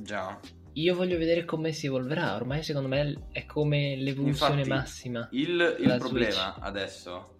Già. 0.02 0.40
io 0.72 0.94
voglio 0.94 1.18
vedere 1.18 1.44
come 1.44 1.72
si 1.72 1.86
evolverà. 1.86 2.34
Ormai 2.34 2.62
secondo 2.62 2.88
me 2.88 3.26
è 3.30 3.44
come 3.44 3.94
l'evoluzione 3.96 4.62
Infatti, 4.62 4.68
massima. 4.68 5.28
Il, 5.32 5.76
il 5.78 5.96
problema 5.98 6.52
Switch. 6.52 6.56
adesso 6.60 7.34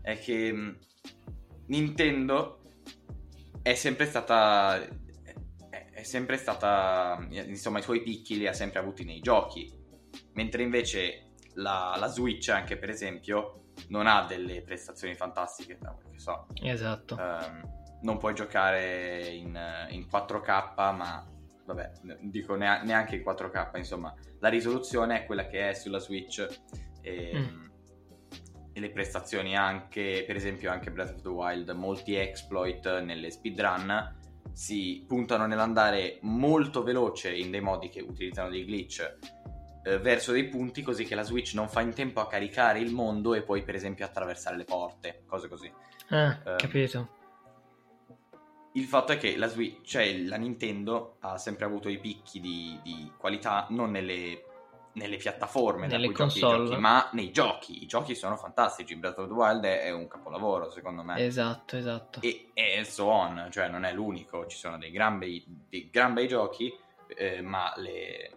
è 0.00 0.18
che 0.18 0.52
mh, 0.52 0.78
Nintendo 1.72 2.60
è 3.62 3.72
sempre 3.74 4.04
stata. 4.04 4.78
È, 5.70 5.90
è 5.92 6.02
sempre 6.02 6.36
stata. 6.36 7.26
Insomma, 7.30 7.78
i 7.78 7.82
suoi 7.82 8.02
picchi 8.02 8.36
li 8.36 8.46
ha 8.46 8.52
sempre 8.52 8.78
avuti 8.78 9.04
nei 9.04 9.20
giochi. 9.20 9.72
Mentre 10.34 10.62
invece 10.62 11.30
la, 11.54 11.96
la 11.98 12.08
Switch, 12.08 12.50
anche 12.50 12.76
per 12.76 12.90
esempio, 12.90 13.70
non 13.88 14.06
ha 14.06 14.26
delle 14.26 14.60
prestazioni 14.60 15.14
fantastiche. 15.14 15.78
Da 15.80 15.92
quel 15.92 16.12
che 16.12 16.18
so. 16.18 16.46
Esatto. 16.62 17.16
Ehm, 17.18 17.62
non 18.02 18.18
puoi 18.18 18.34
giocare 18.34 19.28
in, 19.28 19.58
in 19.90 20.06
4K, 20.10 20.94
ma 20.94 21.26
vabbè, 21.64 21.92
dico 22.20 22.54
nea- 22.54 22.82
neanche 22.82 23.16
in 23.16 23.22
4K, 23.22 23.76
insomma, 23.78 24.14
la 24.40 24.48
risoluzione 24.48 25.22
è 25.22 25.24
quella 25.24 25.46
che 25.46 25.70
è 25.70 25.72
sulla 25.72 26.00
Switch 26.00 26.46
e, 27.00 27.32
Mm. 27.34 27.70
E 28.72 28.80
le 28.80 28.90
prestazioni 28.90 29.56
anche, 29.56 30.24
per 30.26 30.36
esempio 30.36 30.70
anche 30.70 30.90
Breath 30.90 31.14
of 31.14 31.22
the 31.22 31.28
Wild, 31.28 31.70
molti 31.70 32.14
exploit 32.14 33.00
nelle 33.00 33.30
speedrun 33.30 34.20
si 34.52 35.04
puntano 35.06 35.46
nell'andare 35.46 36.18
molto 36.22 36.82
veloce 36.82 37.34
in 37.34 37.50
dei 37.50 37.60
modi 37.60 37.88
che 37.88 38.00
utilizzano 38.00 38.50
dei 38.50 38.64
glitch 38.64 39.18
eh, 39.84 39.98
verso 39.98 40.32
dei 40.32 40.48
punti 40.48 40.82
così 40.82 41.04
che 41.04 41.14
la 41.14 41.22
Switch 41.22 41.54
non 41.54 41.68
fa 41.68 41.80
in 41.80 41.92
tempo 41.92 42.20
a 42.20 42.26
caricare 42.26 42.78
il 42.78 42.92
mondo 42.92 43.34
e 43.34 43.42
poi 43.42 43.62
per 43.62 43.74
esempio 43.74 44.04
attraversare 44.04 44.56
le 44.56 44.64
porte, 44.64 45.22
cose 45.26 45.48
così. 45.48 45.72
Ah, 46.10 46.38
ehm, 46.44 46.56
capito. 46.56 47.20
Il 48.74 48.84
fatto 48.84 49.12
è 49.12 49.18
che 49.18 49.36
la 49.36 49.48
Switch, 49.48 49.84
cioè 49.84 50.16
la 50.18 50.36
Nintendo 50.36 51.16
ha 51.20 51.36
sempre 51.36 51.64
avuto 51.64 51.88
i 51.88 51.98
picchi 51.98 52.40
di, 52.40 52.78
di 52.82 53.10
qualità 53.18 53.66
non 53.70 53.90
nelle, 53.90 54.44
nelle 54.94 55.16
piattaforme 55.16 55.88
da 55.88 55.96
Nelle 55.96 56.12
console. 56.12 56.66
giochi, 56.66 56.80
ma 56.80 57.08
nei 57.12 57.30
giochi. 57.30 57.82
I 57.82 57.86
giochi 57.86 58.14
soiono 58.14 58.36
fantastici. 58.36 58.96
Breath 58.96 59.18
of 59.18 59.26
the 59.28 59.32
Wild 59.32 59.64
è, 59.64 59.90
un 59.90 60.06
capolavoro, 60.06 60.70
secondo 60.70 61.02
me. 61.02 61.24
Esatto, 61.24 61.76
esatto. 61.76 62.20
E, 62.20 62.50
e 62.52 62.84
so 62.84 63.06
on, 63.06 63.48
cioè 63.50 63.68
non 63.68 63.84
è 63.84 63.92
l'unico. 63.92 64.46
Ci 64.46 64.58
sono 64.58 64.78
dei 64.78 64.90
gran 64.90 65.18
bei, 65.18 65.42
dei 65.46 65.88
gran 65.90 66.12
bei 66.14 66.28
giochi, 66.28 66.72
eh, 67.06 67.40
ma 67.40 67.72
le, 67.76 68.30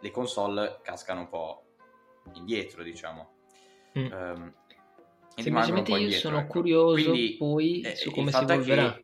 le 0.00 0.10
console 0.10 0.80
cascano 0.82 1.20
un 1.20 1.28
po' 1.28 1.64
indietro, 2.34 2.82
diciamo. 2.82 3.30
Mm. 3.98 4.12
Un 4.12 4.52
Semplicemente 5.34 5.90
io 5.92 5.96
indietro, 5.96 6.28
sono 6.28 6.40
ecco. 6.40 6.52
curioso 6.52 7.10
Quindi, 7.10 7.36
poi 7.38 7.80
eh, 7.80 7.96
su 7.96 8.10
come 8.10 8.30
si 8.30 8.36
evolverà. 8.36 9.00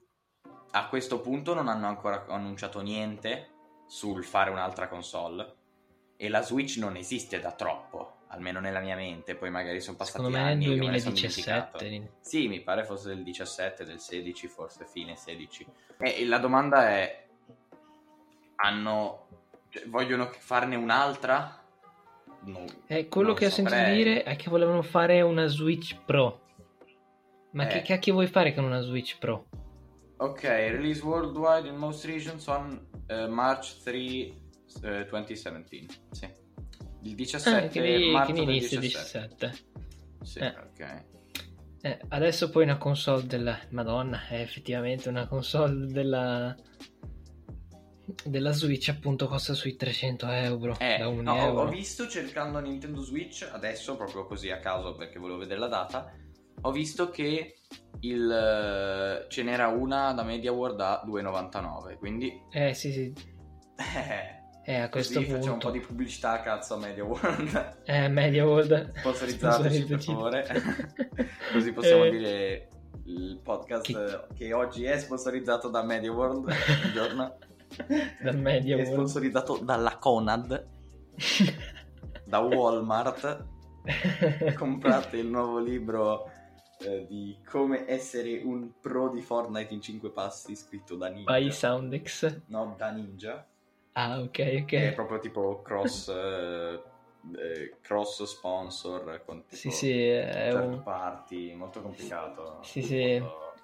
a 0.72 0.88
questo 0.88 1.20
punto 1.20 1.54
non 1.54 1.68
hanno 1.68 1.86
ancora 1.86 2.26
annunciato 2.28 2.80
niente 2.82 3.50
sul 3.86 4.22
fare 4.24 4.50
un'altra 4.50 4.88
console 4.88 5.56
e 6.20 6.28
la 6.28 6.42
Switch 6.42 6.76
non 6.78 6.96
esiste 6.96 7.38
da 7.38 7.52
troppo, 7.52 8.16
almeno 8.28 8.58
nella 8.58 8.80
mia 8.80 8.96
mente, 8.96 9.36
poi 9.36 9.50
magari 9.50 9.80
sono 9.80 9.96
passati 9.96 10.18
Secondo 10.18 10.36
anni 10.38 10.66
me 10.76 10.88
ne 10.90 10.98
sono 10.98 11.14
dimenticato. 11.14 11.78
2017. 11.78 12.16
Sì, 12.20 12.48
mi 12.48 12.60
pare 12.60 12.84
fosse 12.84 13.08
del 13.08 13.22
17, 13.22 13.84
del 13.84 14.00
16, 14.00 14.48
forse 14.48 14.84
fine 14.84 15.14
16. 15.14 15.66
E 15.98 16.24
la 16.26 16.38
domanda 16.38 16.88
è 16.90 17.24
hanno 18.56 19.26
cioè, 19.68 19.86
vogliono 19.86 20.28
farne 20.38 20.74
un'altra? 20.76 21.62
No, 22.40 22.64
Eh, 22.86 23.08
quello 23.08 23.34
che 23.34 23.46
ho 23.46 23.50
sentito 23.50 23.76
saprei. 23.76 23.96
dire 23.96 24.22
è 24.24 24.34
che 24.36 24.50
volevano 24.50 24.82
fare 24.82 25.20
una 25.22 25.46
Switch 25.46 25.96
Pro. 26.04 26.40
Ma 27.52 27.64
Eh. 27.64 27.68
che 27.68 27.82
cacchio 27.82 28.14
vuoi 28.14 28.26
fare 28.26 28.54
con 28.54 28.64
una 28.64 28.80
Switch 28.80 29.18
Pro? 29.18 29.46
Ok, 30.16 30.42
release 30.42 31.00
worldwide 31.04 31.68
in 31.68 31.76
most 31.76 32.04
regions 32.04 32.44
on 32.48 32.88
eh, 33.06 33.28
March 33.28 33.82
3, 33.84 34.32
eh, 34.82 35.04
2017. 35.06 35.94
Sì. 36.10 36.28
Il 37.02 37.14
17 37.14 37.78
Ah, 37.78 37.96
di- 37.96 38.10
marzo 38.10 38.32
del 38.32 38.42
inizia 38.42 38.80
17. 38.80 39.50
17. 39.50 39.66
Sì, 40.22 40.38
Eh. 40.40 40.46
ok. 40.48 41.04
Eh, 41.80 41.98
adesso 42.08 42.50
poi 42.50 42.64
una 42.64 42.76
console 42.76 43.24
della 43.26 43.56
Madonna 43.70 44.26
è 44.26 44.40
effettivamente 44.40 45.08
una 45.08 45.26
console 45.28 45.86
della 45.86 46.54
della 48.24 48.52
Switch 48.52 48.88
appunto 48.88 49.26
costa 49.28 49.52
sui 49.52 49.76
300 49.76 50.26
euro 50.30 50.76
Eh, 50.80 50.96
da 50.98 51.08
un 51.08 51.20
no, 51.22 51.32
ho- 51.34 51.36
euro. 51.36 51.60
ho 51.62 51.68
visto 51.68 52.08
cercando 52.08 52.58
Nintendo 52.58 53.02
Switch 53.02 53.46
adesso, 53.52 53.96
proprio 53.96 54.24
così 54.26 54.50
a 54.50 54.58
caso 54.60 54.94
perché 54.94 55.18
volevo 55.18 55.38
vedere 55.38 55.60
la 55.60 55.68
data. 55.68 56.10
Ho 56.62 56.70
visto 56.72 57.10
che 57.10 57.54
il, 58.00 58.30
eh, 58.30 59.26
ce 59.30 59.42
n'era 59.42 59.68
una 59.68 60.12
da 60.14 60.22
Media 60.24 60.50
World 60.52 60.80
a 60.80 61.02
2,99. 61.04 61.96
Quindi, 61.96 62.32
Eh 62.50 62.72
sì 62.74 62.92
sì, 62.92 63.12
eh, 64.68 64.74
eh, 64.74 64.80
a 64.80 64.88
questo 64.90 65.14
così 65.20 65.24
facciamo 65.30 65.44
un 65.44 65.50
punto 65.58 65.66
po' 65.68 65.72
di 65.72 65.80
pubblicità 65.80 66.40
cazzo 66.40 66.74
a 66.74 66.76
Media 66.78 67.04
World. 67.04 67.76
eh, 67.84 68.08
Media 68.08 68.44
World 68.44 68.92
Sponsorizzateci 68.98 69.84
per 69.84 70.02
favore. 70.02 70.46
Così 71.52 71.72
possiamo 71.72 72.04
Eh, 72.04 72.10
dire 72.10 72.68
il 73.04 73.40
podcast 73.42 73.84
Che- 73.84 74.26
che... 74.34 74.52
oggi 74.52 74.84
è 74.84 74.98
sponsorizzato 74.98 75.68
da 75.68 75.82
Media 75.82 76.12
World. 76.12 76.52
Buongiorno. 76.82 77.38
dal 78.22 78.36
Media 78.38 78.74
è 78.76 78.80
World 78.80 78.92
sponsorizzato 78.92 79.58
dalla 79.62 79.96
Conad, 79.96 80.66
da 82.26 82.38
Walmart. 82.40 83.46
Comprate 84.54 85.16
il 85.16 85.28
nuovo 85.28 85.58
libro 85.60 86.30
eh, 86.80 87.06
di 87.08 87.38
come 87.48 87.88
essere 87.88 88.42
un 88.44 88.72
pro 88.80 89.08
di 89.08 89.22
Fortnite 89.22 89.72
in 89.72 89.80
5 89.80 90.10
passi 90.10 90.54
scritto 90.54 90.94
da 90.96 91.08
Ninja. 91.08 91.32
by 91.32 91.50
Soundex. 91.50 92.40
No, 92.48 92.74
da 92.76 92.90
Ninja. 92.90 93.46
Ah, 93.98 94.20
ok, 94.20 94.58
ok. 94.60 94.64
Che 94.64 94.88
è 94.90 94.92
proprio 94.94 95.18
tipo 95.18 95.60
cross, 95.60 96.06
eh, 96.14 96.80
eh, 97.36 97.74
cross 97.80 98.22
sponsor 98.22 99.24
con 99.24 99.44
tipo 99.44 99.56
Sì, 99.56 99.70
sì, 99.72 100.00
è 100.00 100.52
un... 100.52 100.82
party, 100.84 101.52
molto 101.54 101.82
complicato. 101.82 102.60
Sì, 102.62 102.80
sì. 102.80 103.18
Molto- 103.18 103.54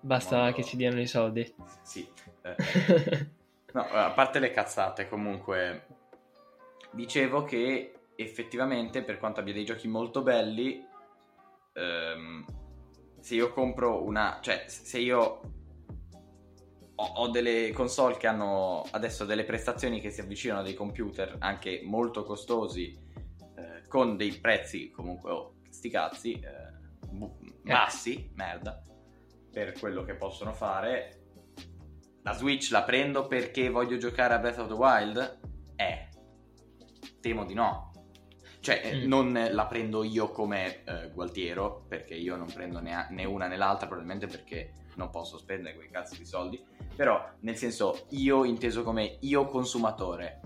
basta 0.00 0.36
mondo- 0.36 0.52
che 0.52 0.62
ci 0.62 0.76
diano 0.76 1.00
i 1.00 1.06
soldi. 1.08 1.52
Sì. 1.82 2.08
eh, 2.42 3.34
No, 3.72 3.82
a 3.90 4.10
parte 4.12 4.38
le 4.38 4.52
cazzate, 4.52 5.08
comunque 5.08 5.86
dicevo 6.92 7.44
che 7.44 7.92
effettivamente 8.14 9.02
per 9.02 9.18
quanto 9.18 9.40
abbia 9.40 9.52
dei 9.52 9.66
giochi 9.66 9.86
molto 9.86 10.22
belli, 10.22 10.82
ehm, 11.74 12.44
se 13.20 13.34
io 13.34 13.52
compro 13.52 14.02
una, 14.02 14.38
cioè 14.40 14.64
se 14.68 14.98
io 14.98 15.40
ho, 16.96 17.04
ho 17.04 17.28
delle 17.28 17.72
console 17.72 18.16
che 18.16 18.26
hanno 18.26 18.84
adesso 18.90 19.24
delle 19.24 19.44
prestazioni 19.44 20.00
che 20.00 20.10
si 20.10 20.20
avvicinano 20.20 20.60
a 20.60 20.64
dei 20.64 20.74
computer 20.74 21.36
anche 21.38 21.82
molto 21.84 22.24
costosi, 22.24 22.98
eh, 23.56 23.86
con 23.88 24.16
dei 24.16 24.32
prezzi 24.32 24.90
comunque, 24.90 25.30
oh, 25.30 25.54
sti 25.68 25.90
cazzi, 25.90 26.32
eh, 26.32 27.08
bu- 27.10 27.36
bassi, 27.62 28.30
merda, 28.34 28.82
per 29.52 29.72
quello 29.78 30.04
che 30.04 30.14
possono 30.14 30.52
fare. 30.52 31.20
La 32.22 32.32
Switch 32.32 32.70
la 32.70 32.82
prendo 32.82 33.26
perché 33.26 33.68
voglio 33.70 33.96
giocare 33.98 34.34
a 34.34 34.38
Breath 34.38 34.58
of 34.58 34.68
the 34.68 34.74
Wild? 34.74 35.38
Eh, 35.76 36.08
temo 37.20 37.44
di 37.44 37.54
no. 37.54 37.92
Cioè, 38.60 38.80
eh, 38.82 38.94
Mm. 38.96 39.06
non 39.06 39.48
la 39.52 39.66
prendo 39.66 40.02
io 40.02 40.30
come 40.30 40.82
eh, 40.84 41.10
Gualtiero, 41.12 41.84
perché 41.88 42.14
io 42.14 42.34
non 42.34 42.50
prendo 42.52 42.80
né, 42.80 43.06
né 43.10 43.24
una 43.24 43.46
né 43.46 43.56
l'altra, 43.56 43.86
probabilmente 43.86 44.26
perché 44.26 44.72
non 44.96 45.10
posso 45.10 45.38
spendere 45.38 45.74
quei 45.74 45.88
cazzo 45.88 46.16
di 46.16 46.24
soldi. 46.24 46.62
Però, 46.94 47.22
nel 47.40 47.56
senso, 47.56 48.06
io 48.10 48.44
inteso 48.44 48.82
come 48.82 49.18
io 49.20 49.46
consumatore. 49.46 50.40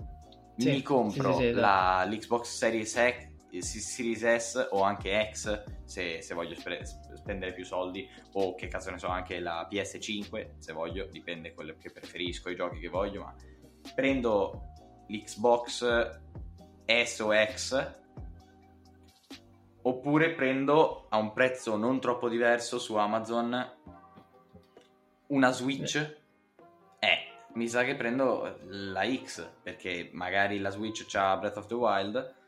Sì, 0.57 0.69
mi 0.69 0.81
compro 0.81 1.31
sì, 1.33 1.37
sì, 1.37 1.45
esatto. 1.47 1.61
la, 1.61 2.05
l'Xbox 2.05 2.55
Series 2.55 2.91
X, 2.91 3.29
eh, 3.51 3.61
Series 3.61 4.35
S 4.35 4.67
o 4.71 4.81
anche 4.81 5.29
X 5.31 5.63
se, 5.83 6.21
se 6.21 6.33
voglio 6.33 6.55
spre- 6.55 6.85
spendere 6.85 7.53
più 7.53 7.65
soldi 7.65 8.07
o 8.33 8.55
che 8.55 8.67
cazzo 8.67 8.91
ne 8.91 8.97
so 8.97 9.07
anche 9.07 9.39
la 9.39 9.67
PS5 9.69 10.59
se 10.59 10.71
voglio 10.71 11.05
dipende 11.05 11.53
quello 11.53 11.75
che 11.77 11.91
preferisco 11.91 12.49
i 12.49 12.55
giochi 12.55 12.79
che 12.79 12.87
voglio 12.87 13.23
ma 13.23 13.35
prendo 13.93 14.71
l'Xbox 15.07 16.19
S 16.85 17.19
o 17.19 17.31
X 17.33 17.99
oppure 19.83 20.31
prendo 20.33 21.07
a 21.09 21.17
un 21.17 21.33
prezzo 21.33 21.75
non 21.75 21.99
troppo 21.99 22.29
diverso 22.29 22.79
su 22.79 22.95
Amazon 22.95 23.79
una 25.31 25.51
Switch 25.51 25.95
eh 26.99 27.17
mi 27.53 27.67
sa 27.67 27.83
che 27.83 27.95
prendo 27.95 28.59
la 28.67 29.03
X 29.05 29.49
perché 29.61 30.09
magari 30.13 30.59
la 30.59 30.69
Switch 30.69 31.05
c'ha 31.05 31.35
Breath 31.37 31.57
of 31.57 31.65
the 31.65 31.73
Wild 31.73 32.39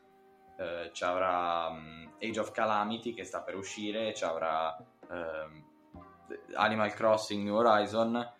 eh, 0.56 0.90
ci 0.92 1.04
avrà 1.04 1.70
mm, 1.70 2.06
Age 2.20 2.40
of 2.40 2.52
Calamity 2.52 3.12
che 3.12 3.24
sta 3.24 3.40
per 3.40 3.56
uscire, 3.56 4.14
ci 4.14 4.24
avrà 4.24 4.76
ehm, 5.10 5.64
Animal 6.54 6.92
Crossing 6.94 7.42
New 7.42 7.56
Horizon, 7.56 8.32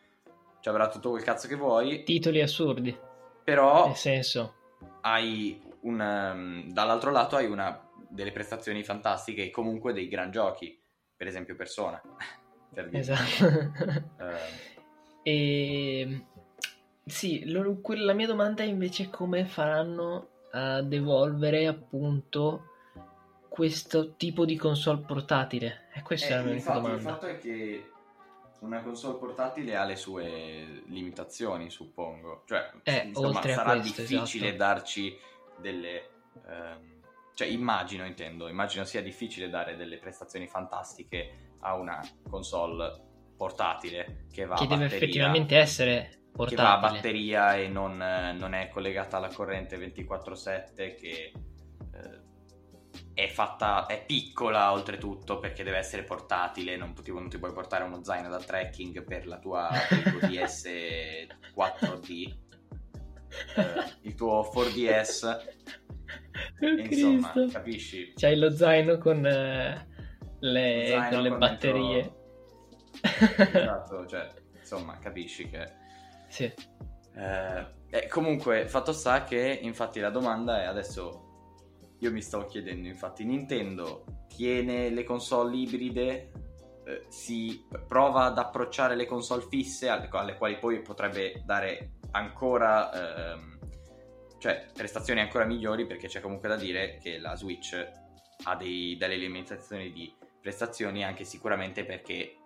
ci 0.60 0.68
avrà 0.68 0.88
tutto 0.88 1.10
quel 1.10 1.22
cazzo 1.22 1.48
che 1.48 1.56
vuoi, 1.56 2.04
Titoli 2.04 2.40
assurdi, 2.40 2.96
però 3.42 3.86
nel 3.86 3.96
senso. 3.96 4.54
hai 5.02 5.60
un 5.80 6.00
ehm, 6.00 6.72
dall'altro 6.72 7.10
lato 7.10 7.36
hai 7.36 7.46
una 7.46 7.80
delle 8.08 8.32
prestazioni 8.32 8.84
fantastiche 8.84 9.44
e 9.44 9.50
comunque 9.50 9.92
dei 9.92 10.08
gran 10.08 10.30
giochi, 10.30 10.80
per 11.16 11.26
esempio 11.26 11.56
Persona. 11.56 12.00
Per 12.74 12.88
dire. 12.88 12.98
Esatto. 12.98 13.72
Ehm, 15.22 15.22
e 15.22 16.26
sì, 17.06 17.50
lo, 17.50 17.80
la 17.82 18.12
mia 18.12 18.26
domanda 18.26 18.62
è 18.62 18.66
invece 18.66 19.08
come 19.08 19.46
faranno 19.46 20.28
ad 20.50 20.92
evolvere 20.92 21.66
appunto 21.66 22.70
questo 23.48 24.14
tipo 24.16 24.44
di 24.44 24.56
console 24.56 25.02
portatile. 25.06 25.88
E 25.94 26.02
questa 26.02 26.26
eh, 26.26 26.32
è 26.32 26.36
la 26.36 26.42
mia 26.42 26.52
infatti, 26.54 26.80
domanda. 26.80 26.96
Il 26.96 27.02
fatto 27.02 27.26
è 27.26 27.38
che 27.38 27.90
una 28.60 28.82
console 28.82 29.18
portatile 29.18 29.76
ha 29.76 29.84
le 29.84 29.96
sue 29.96 30.82
limitazioni, 30.86 31.70
suppongo. 31.70 32.42
Cioè, 32.46 32.70
eh, 32.82 33.04
insomma, 33.06 33.42
sarà 33.42 33.78
questo, 33.78 34.02
difficile 34.02 34.48
esatto. 34.48 34.64
darci 34.64 35.16
delle... 35.60 36.08
Ehm, 36.48 36.92
cioè, 37.34 37.48
immagino, 37.48 38.06
intendo, 38.06 38.48
immagino 38.48 38.84
sia 38.84 39.02
difficile 39.02 39.48
dare 39.48 39.76
delle 39.76 39.98
prestazioni 39.98 40.46
fantastiche 40.46 41.53
a 41.64 41.75
una 41.75 42.00
console 42.28 43.02
portatile 43.37 44.26
che 44.30 44.44
va 44.44 44.54
che 44.56 44.64
a 44.64 44.66
deve 44.66 44.83
batteria, 44.83 44.97
effettivamente 45.04 45.56
essere 45.56 46.21
portatile. 46.33 46.56
che 46.56 46.62
va 46.62 46.76
a 46.76 46.80
batteria 46.80 47.56
e 47.56 47.68
non, 47.68 47.97
non 47.97 48.54
è 48.54 48.68
collegata 48.68 49.16
alla 49.16 49.28
corrente 49.28 49.76
24/7 49.78 50.75
che 50.75 51.33
eh, 51.33 52.23
è 53.14 53.28
fatta 53.28 53.87
è 53.87 54.04
piccola 54.04 54.73
oltretutto 54.73 55.38
perché 55.38 55.64
deve 55.64 55.78
essere 55.78 56.04
portatile 56.04 56.76
non, 56.76 56.94
ti, 56.94 57.12
non 57.12 57.28
ti 57.28 57.38
puoi 57.38 57.52
portare 57.52 57.85
uno 57.85 58.04
zaino 58.04 58.28
da 58.28 58.38
trekking 58.38 59.02
per 59.04 59.26
la 59.26 59.38
tua 59.38 59.68
DS 60.21 60.66
4D 61.56 62.37
eh, 63.56 63.92
il 64.02 64.14
tuo 64.14 64.49
4DS 64.54 65.62
Oh, 66.61 66.68
insomma 66.68 67.30
Cristo. 67.33 67.59
capisci 67.59 68.12
C'hai 68.16 68.37
lo 68.37 68.50
zaino 68.50 68.99
con 68.99 69.25
eh, 69.26 69.87
le, 70.52 70.86
Zaino 70.88 71.08
con 71.10 71.22
le 71.22 71.28
con 71.28 71.38
batterie. 71.38 72.14
esatto 73.02 74.06
cioè 74.06 74.30
insomma 74.56 74.98
capisci 74.98 75.48
che 75.48 75.82
sì. 76.34 76.52
Eh, 77.14 78.08
comunque, 78.08 78.66
fatto 78.66 78.92
sta 78.92 79.22
che 79.22 79.60
infatti 79.62 80.00
la 80.00 80.10
domanda 80.10 80.62
è 80.62 80.64
adesso. 80.64 81.20
Io 82.00 82.10
mi 82.10 82.20
stavo 82.20 82.46
chiedendo, 82.46 82.88
infatti, 82.88 83.24
Nintendo 83.24 84.04
tiene 84.26 84.90
le 84.90 85.04
console 85.04 85.56
ibride, 85.56 86.32
eh, 86.84 87.04
si 87.08 87.64
prova 87.86 88.24
ad 88.24 88.38
approcciare 88.38 88.96
le 88.96 89.06
console 89.06 89.46
fisse, 89.48 89.88
alle, 89.88 90.08
alle 90.10 90.36
quali 90.36 90.58
poi 90.58 90.82
potrebbe 90.82 91.40
dare 91.44 91.92
ancora, 92.10 93.32
ehm, 93.32 93.58
cioè 94.38 94.66
prestazioni 94.74 95.20
ancora 95.20 95.44
migliori, 95.44 95.86
perché 95.86 96.08
c'è 96.08 96.20
comunque 96.20 96.48
da 96.48 96.56
dire 96.56 96.98
che 97.00 97.18
la 97.18 97.36
Switch 97.36 97.74
ha 98.42 98.56
dei, 98.56 98.96
delle 98.96 99.16
limitazioni 99.16 99.92
di 99.92 100.12
prestazioni, 100.44 101.02
anche 101.02 101.24
sicuramente 101.24 101.86
perché 101.86 102.36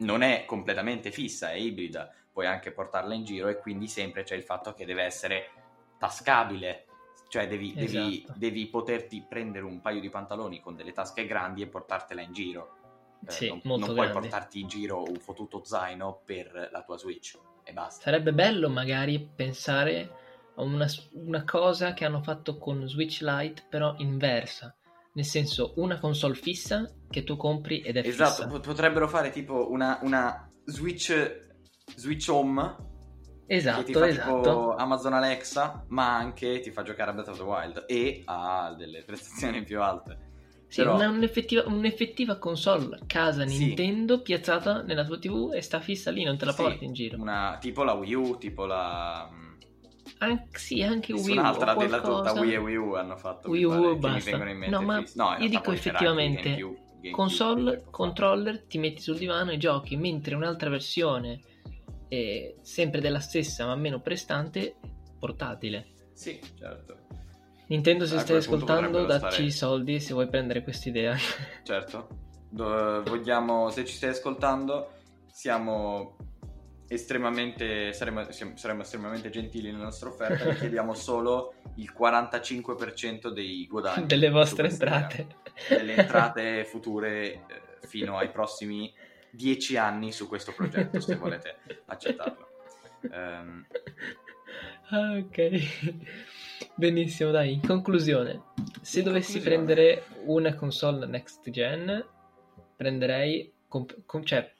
non 0.00 0.20
è 0.20 0.44
completamente 0.44 1.10
fissa, 1.10 1.52
è 1.52 1.54
ibrida 1.56 2.12
puoi 2.36 2.46
anche 2.46 2.70
portarla 2.70 3.14
in 3.14 3.24
giro 3.24 3.48
e 3.48 3.56
quindi 3.56 3.88
sempre 3.88 4.22
c'è 4.22 4.34
il 4.34 4.42
fatto 4.42 4.74
che 4.74 4.84
deve 4.84 5.04
essere 5.04 5.52
tascabile, 5.98 6.84
cioè 7.28 7.48
devi, 7.48 7.72
devi, 7.72 8.24
Esatto. 8.24 8.38
devi 8.38 8.66
poterti 8.66 9.24
prendere 9.26 9.64
un 9.64 9.80
paio 9.80 10.00
di 10.00 10.10
pantaloni 10.10 10.60
con 10.60 10.76
delle 10.76 10.92
tasche 10.92 11.24
grandi 11.24 11.62
e 11.62 11.66
portartela 11.66 12.20
in 12.20 12.34
giro. 12.34 12.76
Eh, 13.26 13.30
Sì, 13.30 13.48
non, 13.48 13.80
non 13.80 13.94
puoi 13.94 14.10
portarti 14.10 14.60
in 14.60 14.68
giro 14.68 15.02
un 15.02 15.16
fottuto 15.16 15.64
zaino 15.64 16.20
per 16.26 16.68
la 16.70 16.82
tua 16.82 16.98
Switch 16.98 17.38
e 17.64 17.72
basta. 17.72 18.02
Sarebbe 18.02 18.34
bello 18.34 18.68
magari 18.68 19.18
pensare 19.18 20.10
a 20.56 20.62
una, 20.62 20.86
una 21.12 21.42
cosa 21.44 21.94
che 21.94 22.04
hanno 22.04 22.20
fatto 22.20 22.58
con 22.58 22.86
Switch 22.86 23.22
Lite, 23.22 23.64
però 23.66 23.94
inversa. 23.96 24.76
Nel 25.16 25.24
senso, 25.24 25.72
una 25.76 25.98
console 25.98 26.34
fissa 26.34 26.86
che 27.08 27.24
tu 27.24 27.36
compri 27.38 27.80
ed 27.80 27.96
è 27.96 28.06
Esatto, 28.06 28.30
fissa. 28.34 28.46
pot- 28.48 28.66
potrebbero 28.66 29.08
fare 29.08 29.30
tipo 29.30 29.70
una, 29.70 29.98
una 30.02 30.50
Switch, 30.66 31.46
Switch 31.96 32.28
Home 32.28 32.76
Esatto, 33.46 33.78
che 33.78 33.84
ti 33.86 33.92
fa 33.94 34.08
esatto. 34.08 34.36
tipo 34.36 34.74
Amazon 34.74 35.14
Alexa, 35.14 35.84
ma 35.88 36.14
anche 36.16 36.60
ti 36.60 36.70
fa 36.70 36.82
giocare 36.82 37.10
a 37.10 37.14
Breath 37.14 37.28
of 37.28 37.38
the 37.38 37.42
Wild 37.44 37.84
e 37.86 38.22
ha 38.26 38.74
delle 38.76 39.04
prestazioni 39.04 39.62
più 39.62 39.80
alte. 39.80 40.18
Sì, 40.68 40.82
Però- 40.82 40.96
una- 40.96 41.08
un'effettiva, 41.08 41.62
un'effettiva 41.66 42.36
console 42.38 42.98
casa 43.06 43.46
Sì. 43.46 43.58
Nintendo 43.68 44.20
piazzata 44.20 44.82
nella 44.82 45.04
tua 45.04 45.16
TV 45.18 45.52
e 45.54 45.62
sta 45.62 45.80
fissa 45.80 46.10
lì, 46.10 46.24
non 46.24 46.36
te 46.36 46.44
la 46.44 46.52
Sì, 46.52 46.60
porti 46.60 46.84
in 46.84 46.92
giro. 46.92 47.18
Una, 47.20 47.56
tipo 47.58 47.84
la 47.84 47.92
Wii 47.94 48.14
U, 48.14 48.36
tipo 48.36 48.66
la... 48.66 49.30
An- 50.18 50.48
sì, 50.52 50.82
anche 50.82 51.12
Wii 51.12 51.36
U. 51.36 51.40
Un'altra 51.40 51.74
della 51.74 52.00
tutta. 52.00 52.32
Wii 52.32 52.52
e 52.54 52.56
Wii 52.56 52.76
U 52.76 52.92
hanno 52.94 53.16
fatto. 53.16 53.48
Wii 53.50 53.64
U 53.64 53.96
basta. 53.98 54.30
vengono 54.30 54.50
in 54.50 54.58
mente 54.58 54.76
No, 54.76 54.82
ma. 54.82 55.04
No, 55.14 55.36
io 55.38 55.48
dico 55.48 55.72
effettivamente 55.72 56.42
GameCube, 56.50 56.76
GameCube 56.76 57.10
console, 57.10 57.84
controller, 57.90 58.62
ti 58.64 58.78
metti 58.78 59.00
sul 59.02 59.18
divano 59.18 59.50
e 59.52 59.58
giochi, 59.58 59.96
mentre 59.96 60.34
un'altra 60.34 60.70
versione, 60.70 61.40
eh, 62.08 62.56
sempre 62.62 63.00
della 63.00 63.20
stessa 63.20 63.66
ma 63.66 63.74
meno 63.76 64.00
prestante, 64.00 64.76
portatile. 65.18 65.88
Sì, 66.12 66.40
certo. 66.58 66.96
Nintendo, 67.68 68.06
se 68.06 68.18
stai 68.20 68.36
ascoltando, 68.36 69.04
dacci 69.04 69.28
stare- 69.32 69.42
i 69.42 69.50
soldi 69.50 70.00
se 70.00 70.12
vuoi 70.14 70.28
prendere 70.28 70.62
quest'idea. 70.62 71.14
Certo. 71.62 72.08
Do- 72.48 73.02
vogliamo, 73.04 73.68
se 73.70 73.84
ci 73.84 73.94
stai 73.94 74.10
ascoltando, 74.10 74.92
siamo 75.30 76.15
estremamente, 76.88 77.92
saremo, 77.92 78.26
saremo 78.30 78.82
estremamente 78.82 79.30
gentili 79.30 79.70
nella 79.70 79.84
nostra 79.84 80.08
offerta, 80.08 80.48
vi 80.48 80.56
chiediamo 80.56 80.94
solo 80.94 81.54
il 81.76 81.92
45% 81.96 83.28
dei 83.28 83.66
guadagni. 83.66 84.06
Delle 84.08 84.30
vostre 84.30 84.68
entrate. 84.68 85.26
Delle 85.68 85.94
entrate 85.96 86.64
future 86.64 87.32
eh, 87.32 87.42
fino 87.82 88.16
ai 88.18 88.30
prossimi 88.30 88.92
10 89.30 89.76
anni 89.76 90.12
su 90.12 90.28
questo 90.28 90.52
progetto, 90.52 91.00
se 91.00 91.16
volete 91.16 91.56
accettarlo. 91.86 92.48
Ah, 94.88 95.12
ok. 95.16 95.94
Benissimo, 96.74 97.30
dai, 97.30 97.52
in 97.54 97.66
conclusione, 97.66 98.42
se 98.80 99.00
In 99.00 99.04
dovessi 99.06 99.40
conclusione. 99.40 99.64
prendere 99.64 100.04
una 100.24 100.54
console 100.54 101.06
next 101.06 101.48
gen, 101.50 102.04
prenderei... 102.76 103.52
comp- 103.68 104.04
com- 104.06 104.22
cioè, 104.22 104.50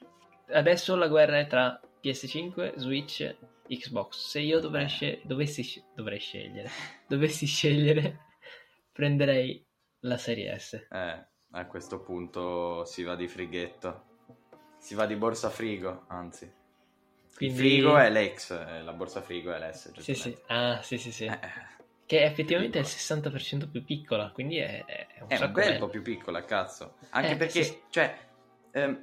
adesso 0.51 0.97
la 0.97 1.09
guerra 1.09 1.39
è 1.39 1.47
tra 1.47 1.81
PS5, 2.11 2.75
Switch, 2.77 3.37
Xbox. 3.69 4.29
Se 4.29 4.41
io 4.41 4.61
dovrei 4.61 4.85
Eh. 4.85 4.89
scel- 4.89 5.21
dovessi, 5.25 5.83
dovrei 5.95 6.21
scegliere, 6.21 6.69
dovessi 7.09 7.47
scegliere, 7.47 8.27
prenderei 8.93 9.65
la 10.01 10.17
serie 10.17 10.57
S. 10.59 10.87
eh, 10.91 11.27
a 11.53 11.67
questo 11.67 12.01
punto 12.01 12.85
si 12.85 13.03
va 13.03 13.17
di 13.17 13.27
frighetto. 13.27 14.05
Si 14.79 14.95
va 14.95 15.07
di 15.07 15.17
borsa 15.17 15.51
frigo, 15.51 16.05
anzi. 16.09 16.53
Quindi... 17.35 17.55
Il 17.57 17.61
frigo 17.61 17.99
è 17.99 18.09
l'ex, 18.11 18.51
eh, 18.51 18.83
la 18.83 18.93
borsa 18.93 19.21
frigo 19.21 19.53
è 19.53 19.59
l'S. 19.59 19.99
Sì, 19.99 20.15
sì. 20.15 20.37
Ah, 20.47 20.81
sì, 20.83 20.97
sì, 20.99 21.11
sì. 21.11 21.25
Eh, 21.25 21.39
Che 22.07 22.23
effettivamente 22.23 22.79
è 22.79 22.83
il 22.83 22.87
piccola. 22.87 23.39
60% 23.39 23.71
più 23.71 23.85
piccola, 23.85 24.31
quindi 24.31 24.59
è, 24.59 24.85
è 24.85 25.21
un 25.23 25.29
sacco 25.35 25.53
bel 25.53 25.65
bello. 25.65 25.79
po' 25.87 25.89
più 25.89 26.03
piccola, 26.03 26.45
cazzo. 26.45 26.95
Anche 27.11 27.33
Eh, 27.33 27.37
perché, 27.37 27.63
sì. 27.65 27.83
cioè, 27.91 28.17
ehm, 28.71 29.03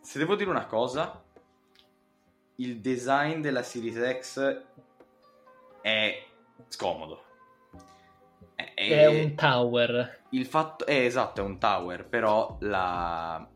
se 0.00 0.18
devo 0.20 0.36
dire 0.36 0.50
una 0.50 0.66
cosa, 0.66 1.23
il 2.56 2.80
design 2.80 3.40
della 3.40 3.62
Series 3.62 4.18
X 4.20 4.62
è 5.80 6.24
scomodo. 6.68 7.22
È, 8.54 8.72
È 8.74 9.06
un 9.06 9.34
tower. 9.34 10.22
Il 10.30 10.46
fatto 10.46 10.86
è 10.86 11.04
esatto, 11.04 11.40
è 11.40 11.44
un 11.44 11.58
tower, 11.58 12.08
però 12.08 12.56
la... 12.60 13.46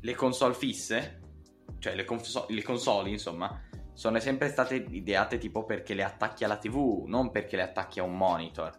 le 0.00 0.14
console 0.14 0.54
fisse, 0.54 1.20
cioè 1.78 1.94
le, 1.94 2.04
conso- 2.04 2.46
le 2.48 2.62
console, 2.62 3.10
insomma, 3.10 3.62
sono 3.92 4.18
sempre 4.20 4.48
state 4.48 4.86
ideate 4.90 5.38
tipo 5.38 5.64
perché 5.64 5.94
le 5.94 6.04
attacchi 6.04 6.44
alla 6.44 6.58
TV, 6.58 7.04
non 7.06 7.30
perché 7.30 7.56
le 7.56 7.62
attacchi 7.62 8.00
a 8.00 8.02
un 8.02 8.16
monitor. 8.16 8.78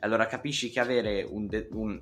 Allora 0.00 0.26
capisci 0.26 0.70
che 0.70 0.80
avere 0.80 1.22
un, 1.22 1.46
de- 1.46 1.68
un 1.72 2.00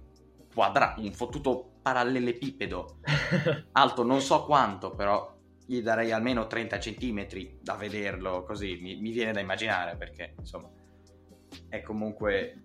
quadra- 0.53 0.95
un 0.99 1.13
fottuto 1.13 1.73
parallelepipedo 1.83 2.99
alto 3.73 4.03
non 4.03 4.21
so 4.21 4.45
quanto, 4.45 4.91
però 4.91 5.34
gli 5.67 5.81
darei 5.81 6.13
almeno 6.13 6.47
30 6.47 6.79
cm 6.79 7.27
da 7.61 7.75
vederlo 7.75 8.43
così, 8.45 8.79
mi, 8.81 8.97
mi 8.97 9.11
viene 9.11 9.33
da 9.33 9.41
immaginare 9.41 9.97
perché 9.97 10.35
insomma 10.39 10.71
è 11.69 11.83
comunque 11.83 12.65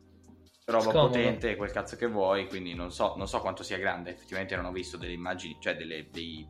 roba 0.65 0.91
Scomodo. 0.91 1.07
potente, 1.07 1.55
quel 1.55 1.71
cazzo 1.71 1.95
che 1.95 2.07
vuoi, 2.07 2.47
quindi 2.47 2.73
non 2.73 2.91
so, 2.91 3.15
non 3.17 3.27
so 3.27 3.39
quanto 3.39 3.63
sia 3.63 3.77
grande, 3.77 4.11
effettivamente 4.11 4.55
non 4.55 4.65
ho 4.65 4.71
visto 4.71 4.97
delle 4.97 5.13
immagini, 5.13 5.57
cioè 5.59 5.75
delle, 5.75 6.09
dei... 6.11 6.47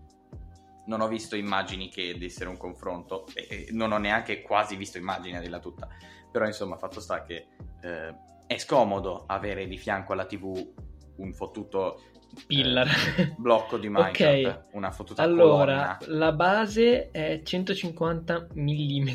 non 0.87 1.01
ho 1.01 1.07
visto 1.07 1.35
immagini 1.35 1.89
che 1.89 2.17
dessero 2.17 2.49
un 2.49 2.57
confronto 2.57 3.25
e, 3.33 3.47
e 3.49 3.67
non 3.71 3.91
ho 3.91 3.97
neanche 3.97 4.41
quasi 4.41 4.75
visto 4.75 4.97
immagini 4.97 5.37
a 5.37 5.39
dirla 5.39 5.59
tutta, 5.59 5.87
però 6.31 6.45
insomma 6.45 6.77
fatto 6.77 6.99
sta 6.99 7.23
che 7.23 7.47
eh, 7.81 8.15
è 8.45 8.57
scomodo 8.57 9.23
avere 9.27 9.67
di 9.67 9.77
fianco 9.77 10.13
alla 10.13 10.25
tv 10.25 10.73
un 11.17 11.33
fottuto 11.33 12.01
Pillar. 12.47 12.87
eh, 13.17 13.33
blocco 13.37 13.77
di 13.77 13.89
Minecraft, 13.89 14.45
Ok. 14.45 14.75
una 14.75 14.91
fottuta 14.91 15.21
Allora, 15.23 15.97
colonna. 15.99 16.19
la 16.19 16.31
base 16.31 17.09
è 17.11 17.41
150 17.43 18.47
mm, 18.55 19.07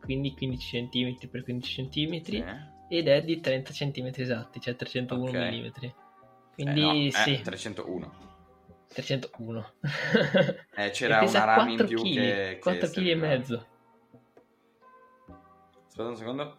quindi 0.00 0.32
15 0.34 0.88
cm 0.88 1.28
per 1.28 1.42
15 1.42 1.88
cm, 1.88 2.22
Sì. 2.22 2.44
ed 2.88 3.08
è 3.08 3.22
di 3.22 3.40
30 3.40 3.72
cm 3.72 4.10
esatti, 4.14 4.60
cioè 4.60 4.76
301 4.76 5.28
Ok. 5.28 5.34
mm. 5.36 5.64
Eh, 5.64 5.94
Quindi 6.54 6.80
no, 6.80 6.92
eh, 6.92 7.10
sì, 7.10 7.40
301. 7.42 8.12
301. 8.94 9.72
Eh, 10.76 10.90
c'era 10.94 11.20
una 11.22 11.44
RAM 11.44 11.68
in 11.68 11.76
4 11.76 11.86
più 11.86 11.98
kg, 11.98 12.14
che, 12.14 12.48
che 12.54 12.58
4 12.60 12.88
kg 12.88 13.06
e 13.06 13.14
mezzo. 13.14 13.66
Aspetta 15.86 16.08
un 16.08 16.16
secondo. 16.16 16.58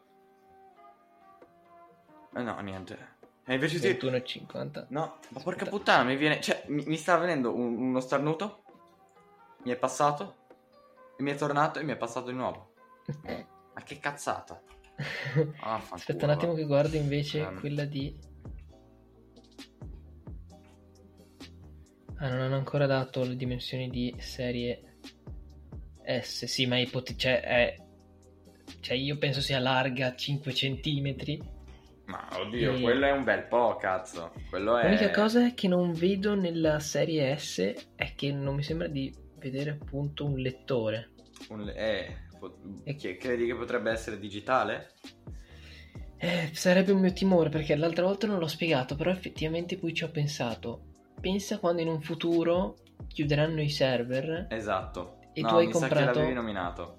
Eh 2.35 2.41
no, 2.43 2.59
niente. 2.59 3.15
E 3.49 3.53
invece 3.53 3.79
sì. 3.79 3.87
21,50. 3.87 4.87
No, 4.89 5.19
ma 5.29 5.39
porca 5.41 5.65
puttana, 5.65 6.03
mi 6.03 6.17
viene. 6.17 6.41
Cioè, 6.41 6.65
mi, 6.67 6.83
mi 6.85 6.97
sta 6.97 7.17
venendo 7.17 7.55
un- 7.55 7.77
uno 7.77 7.99
starnuto. 8.01 8.63
Mi 9.63 9.71
è 9.71 9.77
passato. 9.77 10.35
E 11.17 11.23
mi 11.23 11.31
è 11.31 11.35
tornato 11.35 11.79
e 11.79 11.83
mi 11.83 11.93
è 11.93 11.97
passato 11.97 12.27
di 12.29 12.35
nuovo. 12.35 12.73
Ma 13.73 13.81
che 13.83 13.99
cazzata. 13.99 14.61
Ah, 15.61 15.81
Aspetta 15.91 16.25
un 16.25 16.31
attimo 16.31 16.53
che 16.55 16.65
guardo 16.65 16.97
invece 16.97 17.39
Ehm. 17.41 17.59
quella 17.59 17.85
di... 17.85 18.17
Ah, 22.19 22.29
non 22.29 22.39
hanno 22.41 22.55
ancora 22.55 22.85
dato 22.87 23.23
le 23.23 23.35
dimensioni 23.35 23.89
di 23.89 24.13
serie 24.17 24.97
S. 26.03 26.45
Sì, 26.45 26.65
ma 26.65 26.79
ipote- 26.79 27.15
cioè, 27.15 27.41
è... 27.41 27.75
cioè 28.79 28.97
io 28.97 29.17
penso 29.17 29.39
sia 29.39 29.59
larga 29.59 30.15
5 30.15 30.51
cm. 30.51 31.55
Ma 32.07 32.27
oddio, 32.39 32.75
E- 32.75 32.81
quello 32.81 33.05
è 33.05 33.11
un 33.11 33.23
bel 33.23 33.43
po', 33.47 33.75
cazzo. 33.75 34.31
Quello 34.49 34.77
è. 34.77 34.83
L'unica 34.85 35.11
cosa 35.11 35.53
che 35.53 35.67
non 35.67 35.91
vedo 35.93 36.35
nella 36.35 36.79
serie 36.79 37.37
S 37.37 37.73
è 37.95 38.13
che 38.15 38.31
non 38.31 38.55
mi 38.55 38.63
sembra 38.63 38.87
di 38.87 39.13
vedere 39.37 39.71
appunto 39.79 40.25
un 40.25 40.37
lettore. 40.37 41.11
Un... 41.49 41.69
Eh, 41.75 42.27
po- 42.39 42.57
E- 42.83 42.95
che 42.95 43.17
credi 43.17 43.45
che 43.45 43.55
potrebbe 43.55 43.91
essere 43.91 44.19
digitale? 44.19 44.91
Eh, 46.19 46.49
sarebbe 46.53 46.91
un 46.93 47.01
mio 47.01 47.13
timore 47.13 47.49
perché 47.49 47.75
l'altra 47.75 48.05
volta 48.05 48.25
non 48.25 48.39
l'ho 48.39 48.47
spiegato, 48.47 48.95
però 48.95 49.11
effettivamente 49.11 49.77
poi 49.77 49.93
ci 49.93 50.03
ho 50.03 50.09
pensato. 50.09 50.85
Pensa 51.19 51.59
quando 51.59 51.81
in 51.81 51.89
un 51.89 52.01
futuro 52.01 52.77
chiuderanno 53.07 53.61
i 53.61 53.69
server. 53.69 54.47
Esatto. 54.49 55.19
E 55.33 55.41
no, 55.41 55.49
tu 55.49 55.55
hai 55.55 55.69
comprato- 55.69 55.95
che 55.95 56.05
l'avevi 56.05 56.33
nominato. 56.33 56.96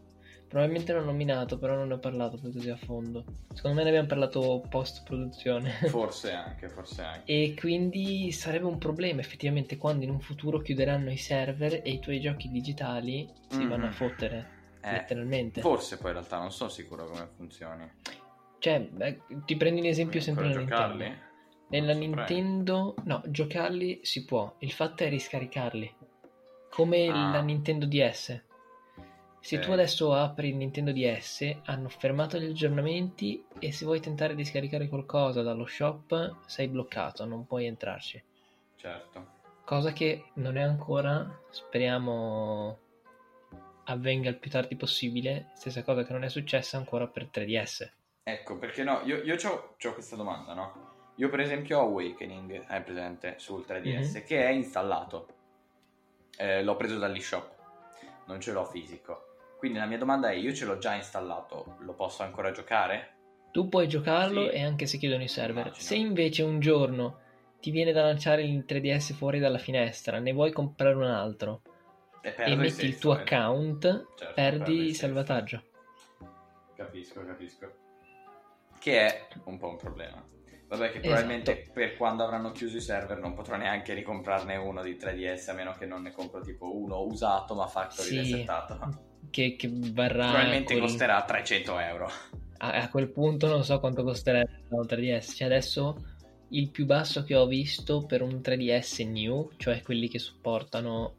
Probabilmente 0.49 0.93
l'ho 0.95 1.05
nominato, 1.05 1.59
però 1.59 1.75
non 1.75 1.89
ne 1.89 1.95
ho 1.95 1.99
parlato 1.99 2.39
poi 2.39 2.53
così 2.53 2.71
a 2.71 2.77
fondo. 2.77 3.25
Secondo 3.53 3.77
me 3.77 3.83
ne 3.83 3.89
abbiamo 3.91 4.09
parlato 4.09 4.65
post 4.69 5.03
produzione. 5.05 5.71
Forse 5.89 6.33
anche, 6.33 6.69
forse 6.71 7.03
anche. 7.03 7.23
e 7.33 7.55
quindi 7.59 8.33
sarebbe 8.33 8.65
un 8.65 8.79
problema 8.79 9.21
effettivamente 9.21 9.77
quando 9.77 10.05
in 10.05 10.11
un 10.11 10.21
futuro 10.21 10.61
chiuderanno 10.61 11.11
i 11.11 11.19
server 11.19 11.83
e 11.85 11.91
i 11.91 11.99
tuoi 12.01 12.21
giochi 12.21 12.49
digitali 12.51 13.29
si 13.49 13.59
Mhm. 13.63 13.69
vanno 13.69 13.87
a 13.87 13.91
fottere. 13.93 14.57
Eh, 14.81 14.93
letteralmente. 14.93 15.61
Forse 15.61 15.99
poi 15.99 16.09
in 16.13 16.17
realtà 16.19 16.39
non 16.39 16.51
sono 16.53 16.71
sicuro 16.71 17.05
come 17.07 17.29
funzioni. 17.37 17.91
Cioè, 18.59 18.81
beh, 18.81 19.21
ti 19.45 19.57
prendi 19.57 19.81
un 19.81 19.87
esempio 19.87 20.21
sempre 20.21 20.47
Ancora 20.47 20.61
nella 20.65 20.71
giocarli? 20.71 21.03
Nintendo. 21.05 21.27
Nella 21.71 21.93
saprei. 21.93 22.09
Nintendo, 22.09 22.95
no, 23.05 23.23
giocarli 23.27 24.01
si 24.03 24.25
può, 24.25 24.55
il 24.61 24.73
fatto 24.73 25.05
è 25.05 25.09
riscaricarli. 25.11 25.95
Come 26.71 27.09
Ah. 27.09 27.33
la 27.33 27.41
Nintendo 27.41 27.85
DS. 27.87 28.45
Se 29.49 29.59
tu 29.61 29.71
adesso 29.71 30.13
apri 30.13 30.53
Nintendo 30.53 30.93
DS, 30.93 31.61
hanno 31.65 31.89
fermato 31.89 32.39
gli 32.39 32.51
aggiornamenti 32.51 33.43
e 33.59 33.73
se 33.73 33.87
vuoi 33.87 33.99
tentare 33.99 34.35
di 34.35 34.45
scaricare 34.45 34.89
qualcosa 34.89 35.41
dallo 35.41 35.65
shop, 35.65 36.45
sei 36.45 36.69
bloccato, 36.69 37.25
non 37.25 37.47
puoi 37.47 37.65
entrarci. 37.65 38.23
Certo. 38.77 39.27
Cosa 39.65 39.93
che 39.93 40.27
non 40.35 40.59
è 40.59 40.61
ancora, 40.61 41.41
speriamo 41.49 42.79
avvenga 43.85 44.29
il 44.29 44.37
più 44.37 44.51
tardi 44.51 44.77
possibile. 44.77 45.49
Stessa 45.55 45.83
cosa 45.83 46.05
che 46.05 46.13
non 46.13 46.25
è 46.25 46.29
successa 46.29 46.77
ancora 46.77 47.07
per 47.07 47.31
3DS. 47.33 47.91
Ecco, 48.25 48.59
perché 48.59 48.85
no, 48.85 49.01
io, 49.05 49.23
io 49.23 49.35
ho 49.35 49.93
questa 49.95 50.15
domanda, 50.17 50.53
no? 50.53 51.13
Io 51.15 51.31
per 51.31 51.41
esempio 51.41 51.79
ho 51.79 51.85
Awakening, 51.85 52.65
hai 52.67 52.83
presente, 52.83 53.37
sul 53.39 53.65
3DS, 53.67 54.17
Mhm. 54.17 54.25
che 54.27 54.47
è 54.47 54.51
installato. 54.51 55.27
Eh, 56.37 56.63
l'ho 56.63 56.77
preso 56.77 56.99
dall'eShop, 56.99 57.51
non 58.27 58.41
ce 58.43 58.53
l'ho 58.53 58.67
fisico. 58.67 59.23
Quindi 59.59 59.79
la 59.79 59.87
mia 59.87 59.99
domanda 59.99 60.31
è, 60.31 60.35
io 60.35 60.53
ce 60.55 60.65
l'ho 60.65 60.79
già 60.79 60.95
installato, 60.95 61.77
lo 61.81 61.93
posso 61.95 62.23
ancora 62.23 62.53
giocare? 62.53 63.17
Tu 63.51 63.69
puoi 63.69 63.89
giocarlo 63.89 64.49
Sì. 64.49 64.55
e 64.57 64.63
anche 64.63 64.87
se 64.87 64.99
chiudono 64.99 65.23
i 65.25 65.29
server. 65.29 65.65
Immagino. 65.67 65.85
Se 65.85 65.95
invece 65.97 66.43
un 66.45 66.61
giorno 66.61 67.19
ti 67.61 67.71
viene 67.73 67.91
da 67.93 68.03
lanciare 68.03 68.43
il 68.45 68.65
3DS 68.67 69.15
fuori 69.15 69.41
dalla 69.41 69.59
finestra, 69.59 70.21
ne 70.21 70.33
vuoi 70.33 70.53
comprare 70.53 70.95
un 70.95 71.03
altro 71.05 71.63
E, 72.21 72.35
e 72.37 72.51
il 72.53 72.57
metti 72.59 72.85
il 72.85 72.93
senso, 72.93 73.01
tuo 73.01 73.19
eh. 73.19 73.23
account, 73.23 74.07
Certo, 74.17 74.35
perdi 74.35 74.73
il 74.75 74.79
il 74.79 74.85
senso. 74.95 75.01
salvataggio. 75.07 75.63
Capisco, 76.77 77.25
capisco. 77.25 77.73
Che 78.79 79.01
è 79.07 79.27
un 79.45 79.59
po' 79.59 79.69
un 79.71 79.77
problema. 79.77 80.25
Vabbè, 80.69 80.91
che 80.93 80.99
Esatto. 80.99 81.01
probabilmente 81.01 81.71
per 81.73 81.97
quando 81.97 82.23
avranno 82.23 82.53
chiuso 82.53 82.77
i 82.77 82.81
server 82.81 83.19
non 83.19 83.35
potrò 83.35 83.57
neanche 83.57 83.95
ricomprarne 83.95 84.55
uno 84.57 84.83
di 84.83 84.97
3DS 84.97 85.49
a 85.51 85.55
meno 85.55 85.73
che 85.73 85.87
non 85.87 86.03
ne 86.03 86.13
compro 86.13 86.41
tipo 86.43 86.77
uno 86.77 87.01
usato 87.01 87.55
ma 87.55 87.67
factory 87.67 88.09
Sì. 88.09 88.17
resettato. 88.19 89.07
Che, 89.31 89.57
che 89.57 89.69
varrà 89.73 90.27
Probabilmente 90.29 90.73
quel- 90.75 90.81
costerà 90.87 91.23
300 91.25 91.79
euro. 91.79 92.11
a, 92.59 92.73
a 92.73 92.89
quel 92.89 93.09
punto 93.09 93.47
non 93.47 93.63
so 93.65 93.79
quanto 93.81 94.03
costerebbe 94.03 94.63
un 94.71 94.87
3DS. 94.87 95.35
Cioè 95.37 95.47
adesso 95.47 95.97
il 96.51 96.71
più 96.71 96.87
basso 96.87 97.23
che 97.25 97.35
ho 97.37 97.47
visto 97.47 98.05
per 98.07 98.23
un 98.23 98.41
3DS 98.43 99.07
new, 99.09 99.51
cioè 99.59 99.83
quelli 99.83 100.09
che 100.09 100.19
supportano, 100.19 101.17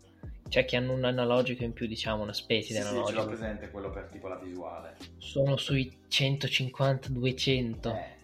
cioè 0.50 0.66
che 0.66 0.76
hanno 0.76 0.94
un 0.94 1.04
analogico 1.06 1.64
in 1.64 1.72
più, 1.74 1.86
diciamo, 1.86 2.24
una 2.24 2.34
specie 2.34 2.74
Sì, 2.74 2.80
di 2.80 2.80
sì, 2.80 2.86
ce 2.88 2.92
l'ho 2.94 3.00
analogico, 3.08 3.26
presente 3.28 3.70
quello 3.70 3.90
per 3.92 4.08
tipo 4.12 4.28
la 4.28 4.38
visuale. 4.38 4.98
sono 5.18 5.56
sui 5.58 5.92
150-200. 6.10 7.96
Eh, 7.96 8.18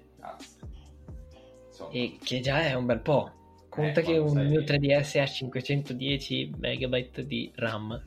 E 1.91 2.17
che 2.23 2.39
già 2.39 2.61
è 2.61 2.73
un 2.73 2.85
bel 2.85 3.01
po'. 3.01 3.31
Conta 3.69 3.99
Eh, 3.99 4.03
che 4.03 4.17
un 4.17 4.29
sei- 4.29 4.47
mio 4.47 4.61
3DS 4.63 5.19
ha 5.19 5.25
510 5.25 6.51
MB 6.57 7.19
di 7.21 7.51
RAM, 7.55 8.01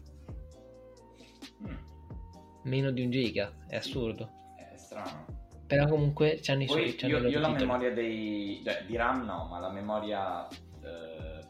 meno 2.62 2.90
di 2.90 3.02
un 3.02 3.10
giga, 3.10 3.52
è 3.66 3.76
assurdo. 3.76 4.54
è 4.56 4.76
strano. 4.76 5.36
Però 5.66 5.86
comunque 5.86 6.38
c'hanno 6.42 6.62
i 6.62 6.66
suoi 6.66 6.96
io, 7.00 7.18
io 7.28 7.40
la 7.40 7.50
memoria 7.50 7.92
dei... 7.92 8.62
cioè, 8.64 8.84
di 8.86 8.96
RAM 8.96 9.24
no, 9.24 9.48
ma 9.50 9.58
la 9.58 9.70
memoria 9.70 10.48
eh, 10.48 11.46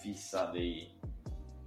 fissa 0.00 0.46
dei, 0.46 0.92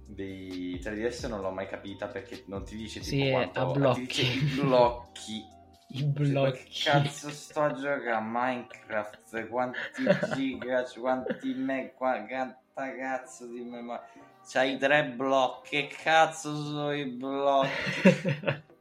dei 0.06 0.78
3DS 0.82 1.28
non 1.28 1.40
l'ho 1.40 1.50
mai 1.50 1.66
capita 1.66 2.06
perché 2.08 2.44
non 2.46 2.62
ti 2.64 2.76
dice 2.76 3.00
tipo 3.00 3.24
Sì, 3.24 3.30
quanto... 3.30 3.60
a 3.60 3.72
blocchi. 3.72 4.22
I 4.22 4.60
blocchi. 4.60 5.52
I 5.96 6.04
blocchi. 6.04 6.64
che 6.64 6.90
cazzo 6.90 7.30
sto 7.30 7.62
a 7.62 7.72
giocare 7.72 8.10
a 8.10 8.20
Minecraft? 8.20 9.48
Quanti 9.48 9.78
giga, 10.34 10.84
quanti 10.98 11.54
meg, 11.54 11.94
quanta 11.94 12.56
cazzo 12.74 13.46
di 13.46 13.62
memoria. 13.62 14.06
C'hai 14.46 14.76
tre 14.76 15.06
blocchi, 15.06 15.70
che 15.70 15.94
cazzo 16.02 16.54
sono 16.54 16.92
i 16.92 17.06
blocchi? 17.06 18.62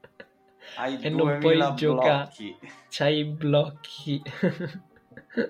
Hai 0.75 0.97
E 1.01 1.09
non 1.09 1.37
puoi 1.39 1.57
2000 1.57 1.73
giocare. 1.75 2.31
C'hai 2.89 3.17
i 3.19 3.25
blocchi. 3.25 4.21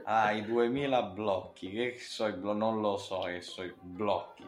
Hai 0.05 0.45
2000 0.45 1.01
blocchi, 1.03 1.69
che 1.71 1.95
so 1.99 2.31
blo- 2.33 2.53
non 2.53 2.81
lo 2.81 2.97
so 2.97 3.21
che 3.21 3.41
so 3.41 3.63
i 3.63 3.73
blocchi. 3.81 4.45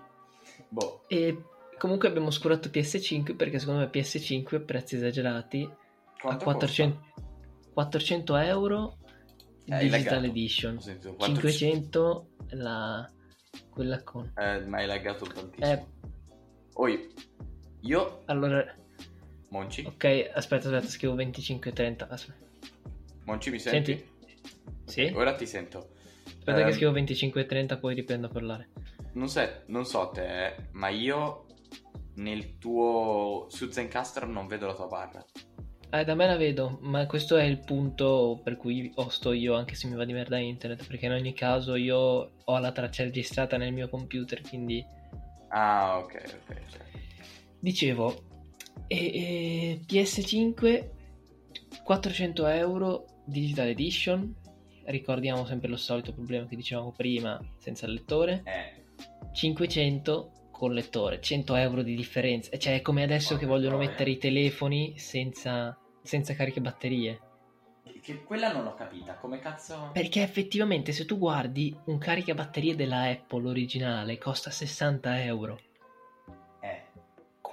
Boh, 0.69 1.01
e 1.07 1.43
comunque 1.77 2.07
abbiamo 2.07 2.27
oscurato 2.27 2.69
PS5 2.69 3.35
perché 3.35 3.59
secondo 3.59 3.81
me 3.81 3.89
PS5 3.89 4.55
a 4.55 4.59
prezzi 4.59 4.95
esagerati 4.95 5.63
a 5.63 6.21
quanto 6.21 6.43
400, 6.43 6.99
400 7.73 8.35
euro 8.37 8.97
Eh, 9.67 9.79
Digital. 9.79 10.23
Edition. 10.25 10.79
sentito 10.79 11.15
400 11.15 11.49
500 11.49 12.27
la 12.51 13.09
quella 13.69 14.03
con 14.03 14.31
Eh, 14.37 14.59
mi 14.65 14.75
hai 14.75 14.85
laggato 14.87 15.25
tantissimo. 15.25 15.65
eh, 15.71 15.85
Oi, 16.75 17.13
io, 17.81 18.21
allora 18.25 18.63
Monci, 19.55 19.83
ok 19.85 20.31
aspetta 20.33 20.67
aspetta 20.67 20.87
scrivo 20.89 21.15
25 21.15 21.71
30 21.71 22.09
aspetta. 22.09 22.43
Monci 23.23 23.49
mi 23.51 23.59
senti? 23.59 23.93
senti? 23.93 24.13
sì 24.85 25.11
Ora 25.15 25.33
ti 25.33 25.45
sento. 25.47 25.91
aspetta 26.25 26.59
Ehm, 26.59 26.65
che 26.65 26.73
scrivo 26.73 26.91
25 26.91 27.45
30 27.45 27.77
poi 27.77 27.95
riprendo 27.95 28.27
a 28.27 28.29
parlare 28.29 28.67
Non, 29.13 29.29
se- 29.29 29.63
non 29.67 29.85
so 29.85 30.09
te, 30.09 30.55
ma 30.73 30.89
io 30.89 31.45
nel 32.15 32.57
tuo 32.57 33.45
su 33.49 33.69
Zencaster 33.71 34.27
non 34.27 34.47
vedo 34.47 34.67
la 34.67 34.73
tua 34.73 34.87
barra. 34.87 35.25
Eh, 35.89 36.03
da 36.03 36.15
me 36.15 36.25
la 36.27 36.35
vedo, 36.35 36.77
ma 36.81 37.05
questo 37.05 37.37
è 37.37 37.43
il 37.45 37.59
punto 37.59 38.41
per 38.43 38.57
cui 38.57 38.91
ho 38.95 39.07
sto 39.07 39.31
io, 39.31 39.53
anche 39.55 39.75
se 39.75 39.87
mi 39.87 39.95
va 39.95 40.03
di 40.03 40.11
merda 40.11 40.37
internet, 40.37 40.85
perché 40.85 41.05
in 41.05 41.13
ogni 41.13 41.33
caso 41.33 41.75
io 41.75 41.97
ho 42.43 42.59
la 42.59 42.71
traccia 42.73 43.03
registrata 43.03 43.55
nel 43.55 43.71
mio 43.71 43.87
computer, 43.87 44.41
quindi 44.41 44.85
Ah, 45.49 45.99
ok, 45.99 46.13
ok. 46.25 46.49
ok. 46.49 46.79
dicevo, 47.59 48.23
e, 48.87 48.95
e 48.97 49.79
PS5 49.87 50.93
400 51.83 52.47
euro 52.47 53.05
Digital 53.25 53.67
Edition, 53.67 54.35
ricordiamo 54.85 55.45
sempre 55.45 55.67
lo 55.67 55.77
solito 55.77 56.13
problema 56.13 56.47
che 56.47 56.55
dicevamo 56.55 56.91
prima, 56.91 57.39
senza 57.57 57.85
il 57.85 57.93
lettore, 57.93 58.41
Eh, 58.43 58.83
500 59.33 60.31
con 60.51 60.73
lettore, 60.73 61.19
100 61.21 61.55
euro 61.55 61.81
di 61.81 61.95
differenza, 61.95 62.55
cioè 62.57 62.75
è 62.75 62.81
come 62.81 63.03
adesso 63.03 63.29
Porca 63.29 63.41
che 63.41 63.45
vogliono 63.45 63.75
troia. 63.75 63.89
mettere 63.89 64.11
i 64.11 64.17
telefoni 64.17 64.93
senza, 64.97 65.77
senza 66.01 66.33
caricabatterie. 66.33 67.19
che, 67.83 67.99
che 67.99 68.23
quella 68.23 68.53
non 68.53 68.63
l'ho 68.63 68.73
capita, 68.73 69.15
come 69.15 69.39
cazzo... 69.39 69.89
Perché 69.91 70.21
effettivamente 70.21 70.91
se 70.91 71.05
tu 71.05 71.17
guardi 71.17 71.75
un 71.85 71.97
caricabatterie 71.97 72.75
della 72.75 73.03
Apple 73.03 73.49
originale 73.49 74.17
costa 74.17 74.49
60 74.49 75.23
euro, 75.23 75.59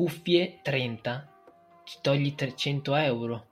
cuffie 0.02 0.58
30, 0.62 1.28
ti 1.84 1.98
togli 2.00 2.34
300 2.34 2.94
euro. 2.96 3.46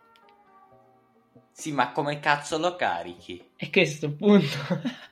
Sì, 1.52 1.70
ma 1.70 1.92
come 1.92 2.18
cazzo 2.18 2.58
lo 2.58 2.74
carichi? 2.74 3.52
È 3.54 3.70
questo 3.70 4.06
il 4.06 4.14
punto. 4.14 4.56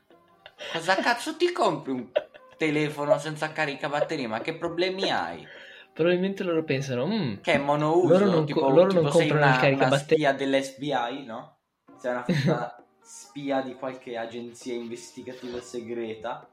Cosa 0.72 0.96
cazzo 0.96 1.37
ti 1.37 1.53
compri 1.53 1.92
un 1.92 2.09
telefono 2.57 3.16
senza 3.18 3.53
caricabatteria? 3.53 4.27
Ma 4.27 4.40
che 4.40 4.57
problemi 4.57 5.12
hai? 5.12 5.46
Probabilmente 5.92 6.42
loro 6.42 6.64
pensano, 6.64 7.07
mm, 7.07 7.35
che 7.40 7.53
è 7.53 7.59
monouso, 7.59 8.09
loro 8.09 8.24
non, 8.24 8.44
tipo, 8.44 8.68
loro 8.68 8.88
tipo 8.88 9.03
non 9.03 9.11
comprano 9.12 9.77
una, 9.77 9.94
il 9.94 9.98
spia 10.01 10.33
dell'FBI, 10.33 11.24
no? 11.24 11.59
Sei 11.98 12.11
una, 12.11 12.24
una 12.27 12.85
spia 13.01 13.61
di 13.61 13.74
qualche 13.74 14.16
agenzia 14.16 14.74
investigativa 14.74 15.61
segreta 15.61 16.48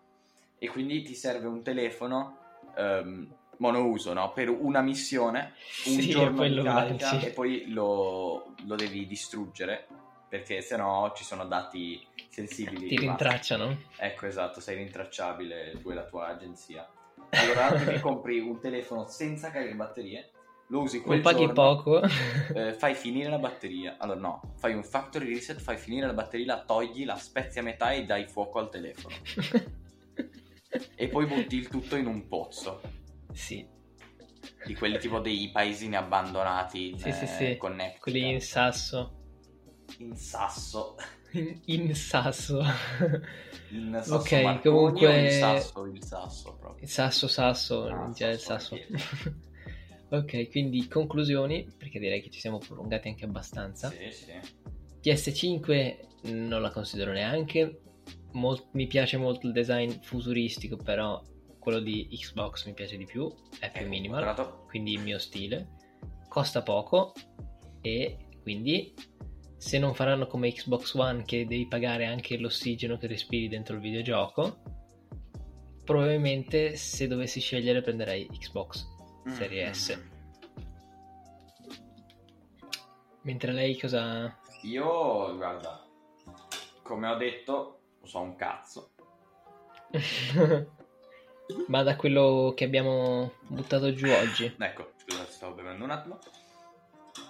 e 0.60 0.67
quindi 0.67 1.02
ti 1.02 1.15
serve 1.15 1.48
un 1.48 1.63
telefono 1.63 2.38
um, 2.78 3.28
monouso, 3.58 4.13
no? 4.13 4.32
Per 4.34 4.50
una 4.50 4.82
missione, 4.82 5.54
un 5.86 6.00
Sì, 6.00 6.10
giorno 6.10 6.44
di 6.48 6.56
carica 6.62 7.12
lanci. 7.12 7.26
e 7.26 7.30
poi 7.32 7.65
lo, 7.72 8.54
lo 8.65 8.76
devi 8.76 9.06
distruggere 9.08 9.88
perché 10.28 10.62
sennò 10.62 11.13
ci 11.15 11.24
sono 11.24 11.46
dati 11.46 12.06
sensibili. 12.30 12.88
Ti 12.88 12.98
rintracciano. 12.98 13.78
Ecco, 13.98 14.26
esatto, 14.26 14.60
sei 14.60 14.78
rintracciabile 14.78 15.80
tu 15.82 15.91
e 15.91 15.94
la 15.94 16.04
tua 16.06 16.28
agenzia. 16.28 16.88
Allora 17.30 17.72
ti 17.74 18.00
compri 18.00 18.39
un 18.39 18.60
telefono 18.60 19.06
senza 19.08 19.50
caricabatterie, 19.52 20.32
lo 20.68 20.82
usi 20.82 21.02
quel 21.02 21.18
Lo 21.18 21.24
paghi 21.24 21.38
giorno, 21.46 21.54
poco. 21.54 22.02
eh, 22.54 22.74
fai 22.74 22.96
finire 22.96 23.30
la 23.30 23.38
batteria. 23.38 23.96
Allora 24.00 24.20
no, 24.20 24.54
fai 24.58 24.74
un 24.74 24.84
factory 24.84 25.34
reset, 25.34 25.60
fai 25.60 25.78
finire 25.78 26.08
la 26.08 26.13
batteria, 26.13 26.56
la 26.56 26.63
togli, 26.63 27.06
la 27.06 27.15
spezzi 27.18 27.60
a 27.60 27.63
metà 27.63 27.91
e 27.91 28.04
dai 28.06 28.26
fuoco 28.28 28.60
al 28.60 28.70
telefono. 28.70 29.15
E 30.98 31.08
poi 31.08 31.26
butti 31.26 31.56
il 31.56 31.70
tutto 31.70 31.96
in 31.96 32.06
un 32.06 32.28
pozzo. 32.28 32.82
Sì, 33.36 33.67
Di 34.65 34.74
quelli 34.76 34.98
tipo 35.00 35.19
dei 35.19 35.50
paesini 35.52 35.95
abbandonati 35.95 36.98
sì, 36.98 37.10
eh, 37.10 37.13
sì, 37.13 37.28
sì. 37.28 37.58
Connecticut. 37.58 38.02
Quelli 38.02 38.30
in 38.30 38.41
sasso. 38.41 39.13
in 40.00 40.15
sasso. 40.15 40.95
In, 41.32 41.60
in 41.65 41.95
sasso. 41.95 42.63
In 43.71 43.91
sasso 44.02 44.15
Ok, 44.15 44.32
Marconi 44.41 44.76
comunque- 44.76 45.08
o 45.08 45.12
in 45.17 45.32
sasso, 45.32 45.86
il 45.86 46.04
sasso 46.04 46.56
proprio. 46.58 46.84
Il 46.84 46.89
sasso, 46.89 47.28
sasso, 47.28 47.88
Ah, 47.88 48.10
già 48.13 48.30
il 48.30 48.39
sasso, 48.39 48.78
sasso. 48.78 49.34
ok, 50.15 50.50
quindi 50.50 50.88
conclusioni, 50.88 51.67
perché 51.78 52.00
direi 52.00 52.21
che 52.21 52.30
ci 52.30 52.39
siamo 52.39 52.58
prolungati 52.60 53.10
anche 53.10 53.26
abbastanza. 53.26 53.89
Sì, 53.89 54.12
sì. 54.12 54.32
PS5 55.04 56.32
non 56.32 56.62
la 56.62 56.71
considero 56.71 57.12
neanche. 57.12 57.82
Mol- 58.32 58.67
mi 58.71 58.88
piace 58.88 59.17
molto 59.17 59.45
il 59.48 59.54
design 59.54 59.91
futuristico, 60.02 60.78
però 60.78 61.21
quello 61.65 61.80
di 61.80 62.08
Xbox 62.12 62.67
mi 62.67 62.73
piace 62.73 62.95
di 62.95 63.06
più, 63.06 63.28
è 63.60 63.71
più 63.71 63.82
Ecco, 63.82 63.89
minimal, 63.89 64.23
comprato. 64.23 64.65
quindi 64.67 64.93
il 64.93 65.01
mio 65.01 65.17
stile. 65.17 65.69
Costa 66.30 66.62
poco 66.62 67.13
e 67.82 68.17
quindi 68.43 68.93
se 69.58 69.80
non 69.80 69.95
faranno 69.95 70.28
come 70.28 70.51
Xbox 70.51 70.93
One 70.93 71.23
che 71.23 71.47
devi 71.47 71.67
pagare 71.67 72.06
anche 72.06 72.38
l'ossigeno 72.38 72.97
che 72.97 73.08
respiri 73.08 73.47
dentro 73.47 73.73
il 73.75 73.82
videogioco, 73.82 74.62
probabilmente 75.84 76.75
se 76.75 77.08
dovessi 77.08 77.39
scegliere 77.39 77.82
prenderei 77.82 78.28
Xbox 78.28 78.86
Serie 79.28 79.67
Mm, 79.69 79.71
S. 79.71 79.97
mm. 79.97 80.13
Mentre 83.23 83.51
lei 83.54 83.80
cosa... 83.80 84.38
Io, 84.62 85.36
guarda, 85.36 85.84
come 86.84 87.08
ho 87.08 87.15
detto, 87.17 87.80
so 88.04 88.19
un 88.19 88.36
cazzo. 88.36 88.91
Ma 91.68 91.84
da 91.84 91.96
quello 91.96 92.54
che 92.56 92.64
abbiamo 92.64 93.34
buttato 93.48 93.94
giù 93.94 94.10
oggi. 94.10 94.56
Ecco, 94.58 94.94
scusate, 94.98 95.32
stavo 95.32 95.54
bevendo 95.54 95.84
un 95.84 95.92
attimo. 95.92 96.20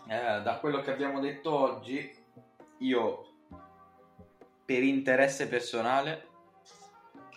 Eh, 0.07 0.41
da 0.41 0.57
quello 0.59 0.81
che 0.81 0.91
abbiamo 0.91 1.19
detto 1.19 1.53
oggi, 1.53 2.15
io, 2.79 3.25
per 4.63 4.83
interesse 4.83 5.47
personale, 5.47 6.27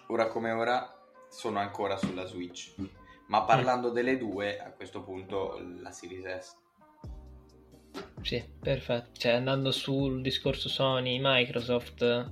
ora 0.07 0.29
come 0.29 0.51
ora, 0.53 0.95
sono 1.29 1.59
ancora 1.59 1.97
sulla 1.97 2.27
Switch. 2.27 2.75
Ma 3.27 3.43
parlando 3.43 3.91
delle 3.91 4.17
due, 4.17 4.59
a 4.59 4.71
questo 4.71 5.03
punto 5.03 5.61
la 5.81 5.91
Series 5.91 6.39
S. 6.39 6.57
Sì, 8.23 8.43
perfetto. 8.61 9.11
Cioè, 9.19 9.33
andando 9.33 9.71
sul 9.71 10.23
discorso 10.23 10.69
Sony, 10.69 11.19
Microsoft, 11.21 12.31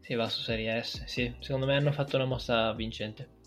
si 0.00 0.14
va 0.14 0.28
su 0.28 0.42
Serie 0.42 0.82
S. 0.82 1.04
Sì, 1.04 1.34
secondo 1.40 1.66
me 1.66 1.76
hanno 1.76 1.92
fatto 1.92 2.16
una 2.16 2.26
mossa 2.26 2.72
vincente. 2.72 3.42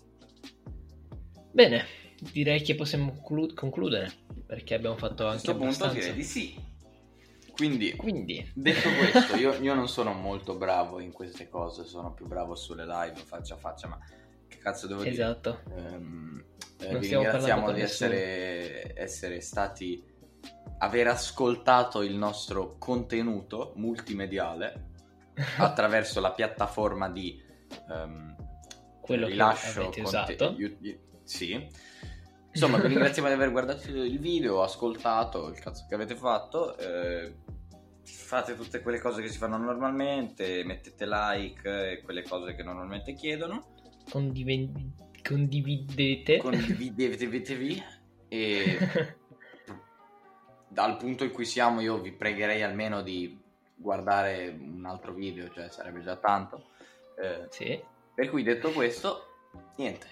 Bene, 1.52 1.84
direi 2.32 2.62
che 2.62 2.74
possiamo 2.74 3.12
conclu- 3.12 3.54
concludere, 3.54 4.12
perché 4.46 4.74
abbiamo 4.74 4.96
fatto 4.96 5.26
A 5.26 5.30
anche 5.30 5.52
questo 5.52 5.56
punto 5.56 5.94
direi 5.94 6.14
di 6.14 6.24
sì. 6.24 6.66
Quindi, 7.52 7.96
Quindi, 7.96 8.48
detto 8.54 8.92
questo, 8.94 9.34
io, 9.34 9.54
io 9.60 9.74
non 9.74 9.88
sono 9.88 10.12
molto 10.12 10.54
bravo 10.56 11.00
in 11.00 11.10
queste 11.10 11.48
cose, 11.48 11.84
sono 11.84 12.14
più 12.14 12.26
bravo 12.26 12.54
sulle 12.54 12.86
live 12.86 13.16
faccia 13.16 13.54
a 13.54 13.58
faccia, 13.58 13.88
ma 13.88 13.98
che 14.46 14.58
cazzo 14.58 14.86
devo 14.86 15.02
dire? 15.02 15.12
esatto. 15.14 15.62
Ehm, 15.76 16.44
eh, 16.80 16.98
vi 16.98 17.08
ringraziamo 17.08 17.72
di 17.72 17.80
essere, 17.80 18.92
essere 18.94 19.40
stati 19.40 20.00
aver 20.78 21.08
ascoltato 21.08 22.02
il 22.02 22.14
nostro 22.14 22.76
contenuto 22.78 23.72
multimediale 23.76 24.90
attraverso 25.58 26.20
la 26.20 26.32
piattaforma 26.32 27.08
di 27.08 27.42
ehm, 27.90 28.37
Quello 29.08 29.26
che 29.26 29.40
avete 29.40 30.00
usato. 30.02 30.54
io- 30.58 30.76
io- 30.80 30.98
sì 31.24 31.68
insomma 32.52 32.78
vi 32.78 32.88
ringraziamo 32.88 33.28
di 33.28 33.34
aver 33.34 33.50
guardato 33.50 33.88
il 33.90 34.18
video 34.18 34.62
ascoltato 34.62 35.48
il 35.48 35.58
cazzo 35.58 35.84
che 35.88 35.94
avete 35.94 36.14
fatto 36.16 36.76
eh, 36.78 37.34
fate 38.04 38.54
tutte 38.56 38.80
quelle 38.80 38.98
cose 39.00 39.20
che 39.20 39.28
si 39.28 39.36
fanno 39.38 39.58
normalmente 39.58 40.62
mettete 40.64 41.06
like 41.06 41.90
e 41.92 42.02
quelle 42.02 42.22
cose 42.22 42.54
che 42.54 42.62
normalmente 42.62 43.12
chiedono 43.14 43.74
Condive- 44.10 44.70
condividete. 45.22 46.38
condividetevi 46.38 47.82
e 48.28 48.78
dal 50.68 50.96
punto 50.96 51.24
in 51.24 51.32
cui 51.32 51.44
siamo 51.44 51.80
io 51.80 51.98
vi 51.98 52.12
pregherei 52.12 52.62
almeno 52.62 53.02
di 53.02 53.38
guardare 53.74 54.48
un 54.48 54.84
altro 54.86 55.12
video, 55.12 55.48
cioè 55.50 55.70
sarebbe 55.70 56.00
già 56.02 56.16
tanto. 56.16 56.68
Eh, 57.20 57.46
sì. 57.50 57.80
Per 58.18 58.30
cui 58.30 58.42
detto 58.42 58.72
questo, 58.72 59.26
niente, 59.76 60.08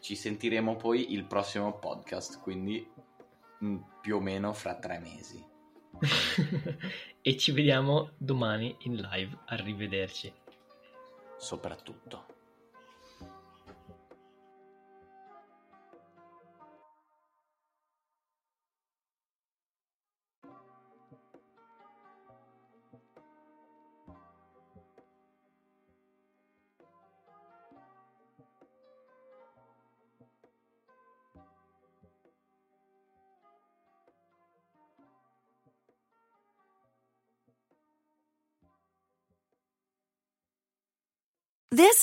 ci 0.00 0.16
sentiremo 0.16 0.74
poi 0.74 1.12
il 1.12 1.22
prossimo 1.26 1.78
podcast, 1.78 2.40
quindi 2.40 2.84
mm, 3.64 3.76
più 4.00 4.16
o 4.16 4.20
meno 4.20 4.52
fra 4.52 4.74
tre 4.74 4.98
mesi. 4.98 5.40
e 7.22 7.36
ci 7.36 7.52
vediamo 7.52 8.14
domani 8.16 8.74
in 8.80 8.96
live. 8.96 9.38
Arrivederci. 9.44 10.32
Soprattutto. 11.36 12.39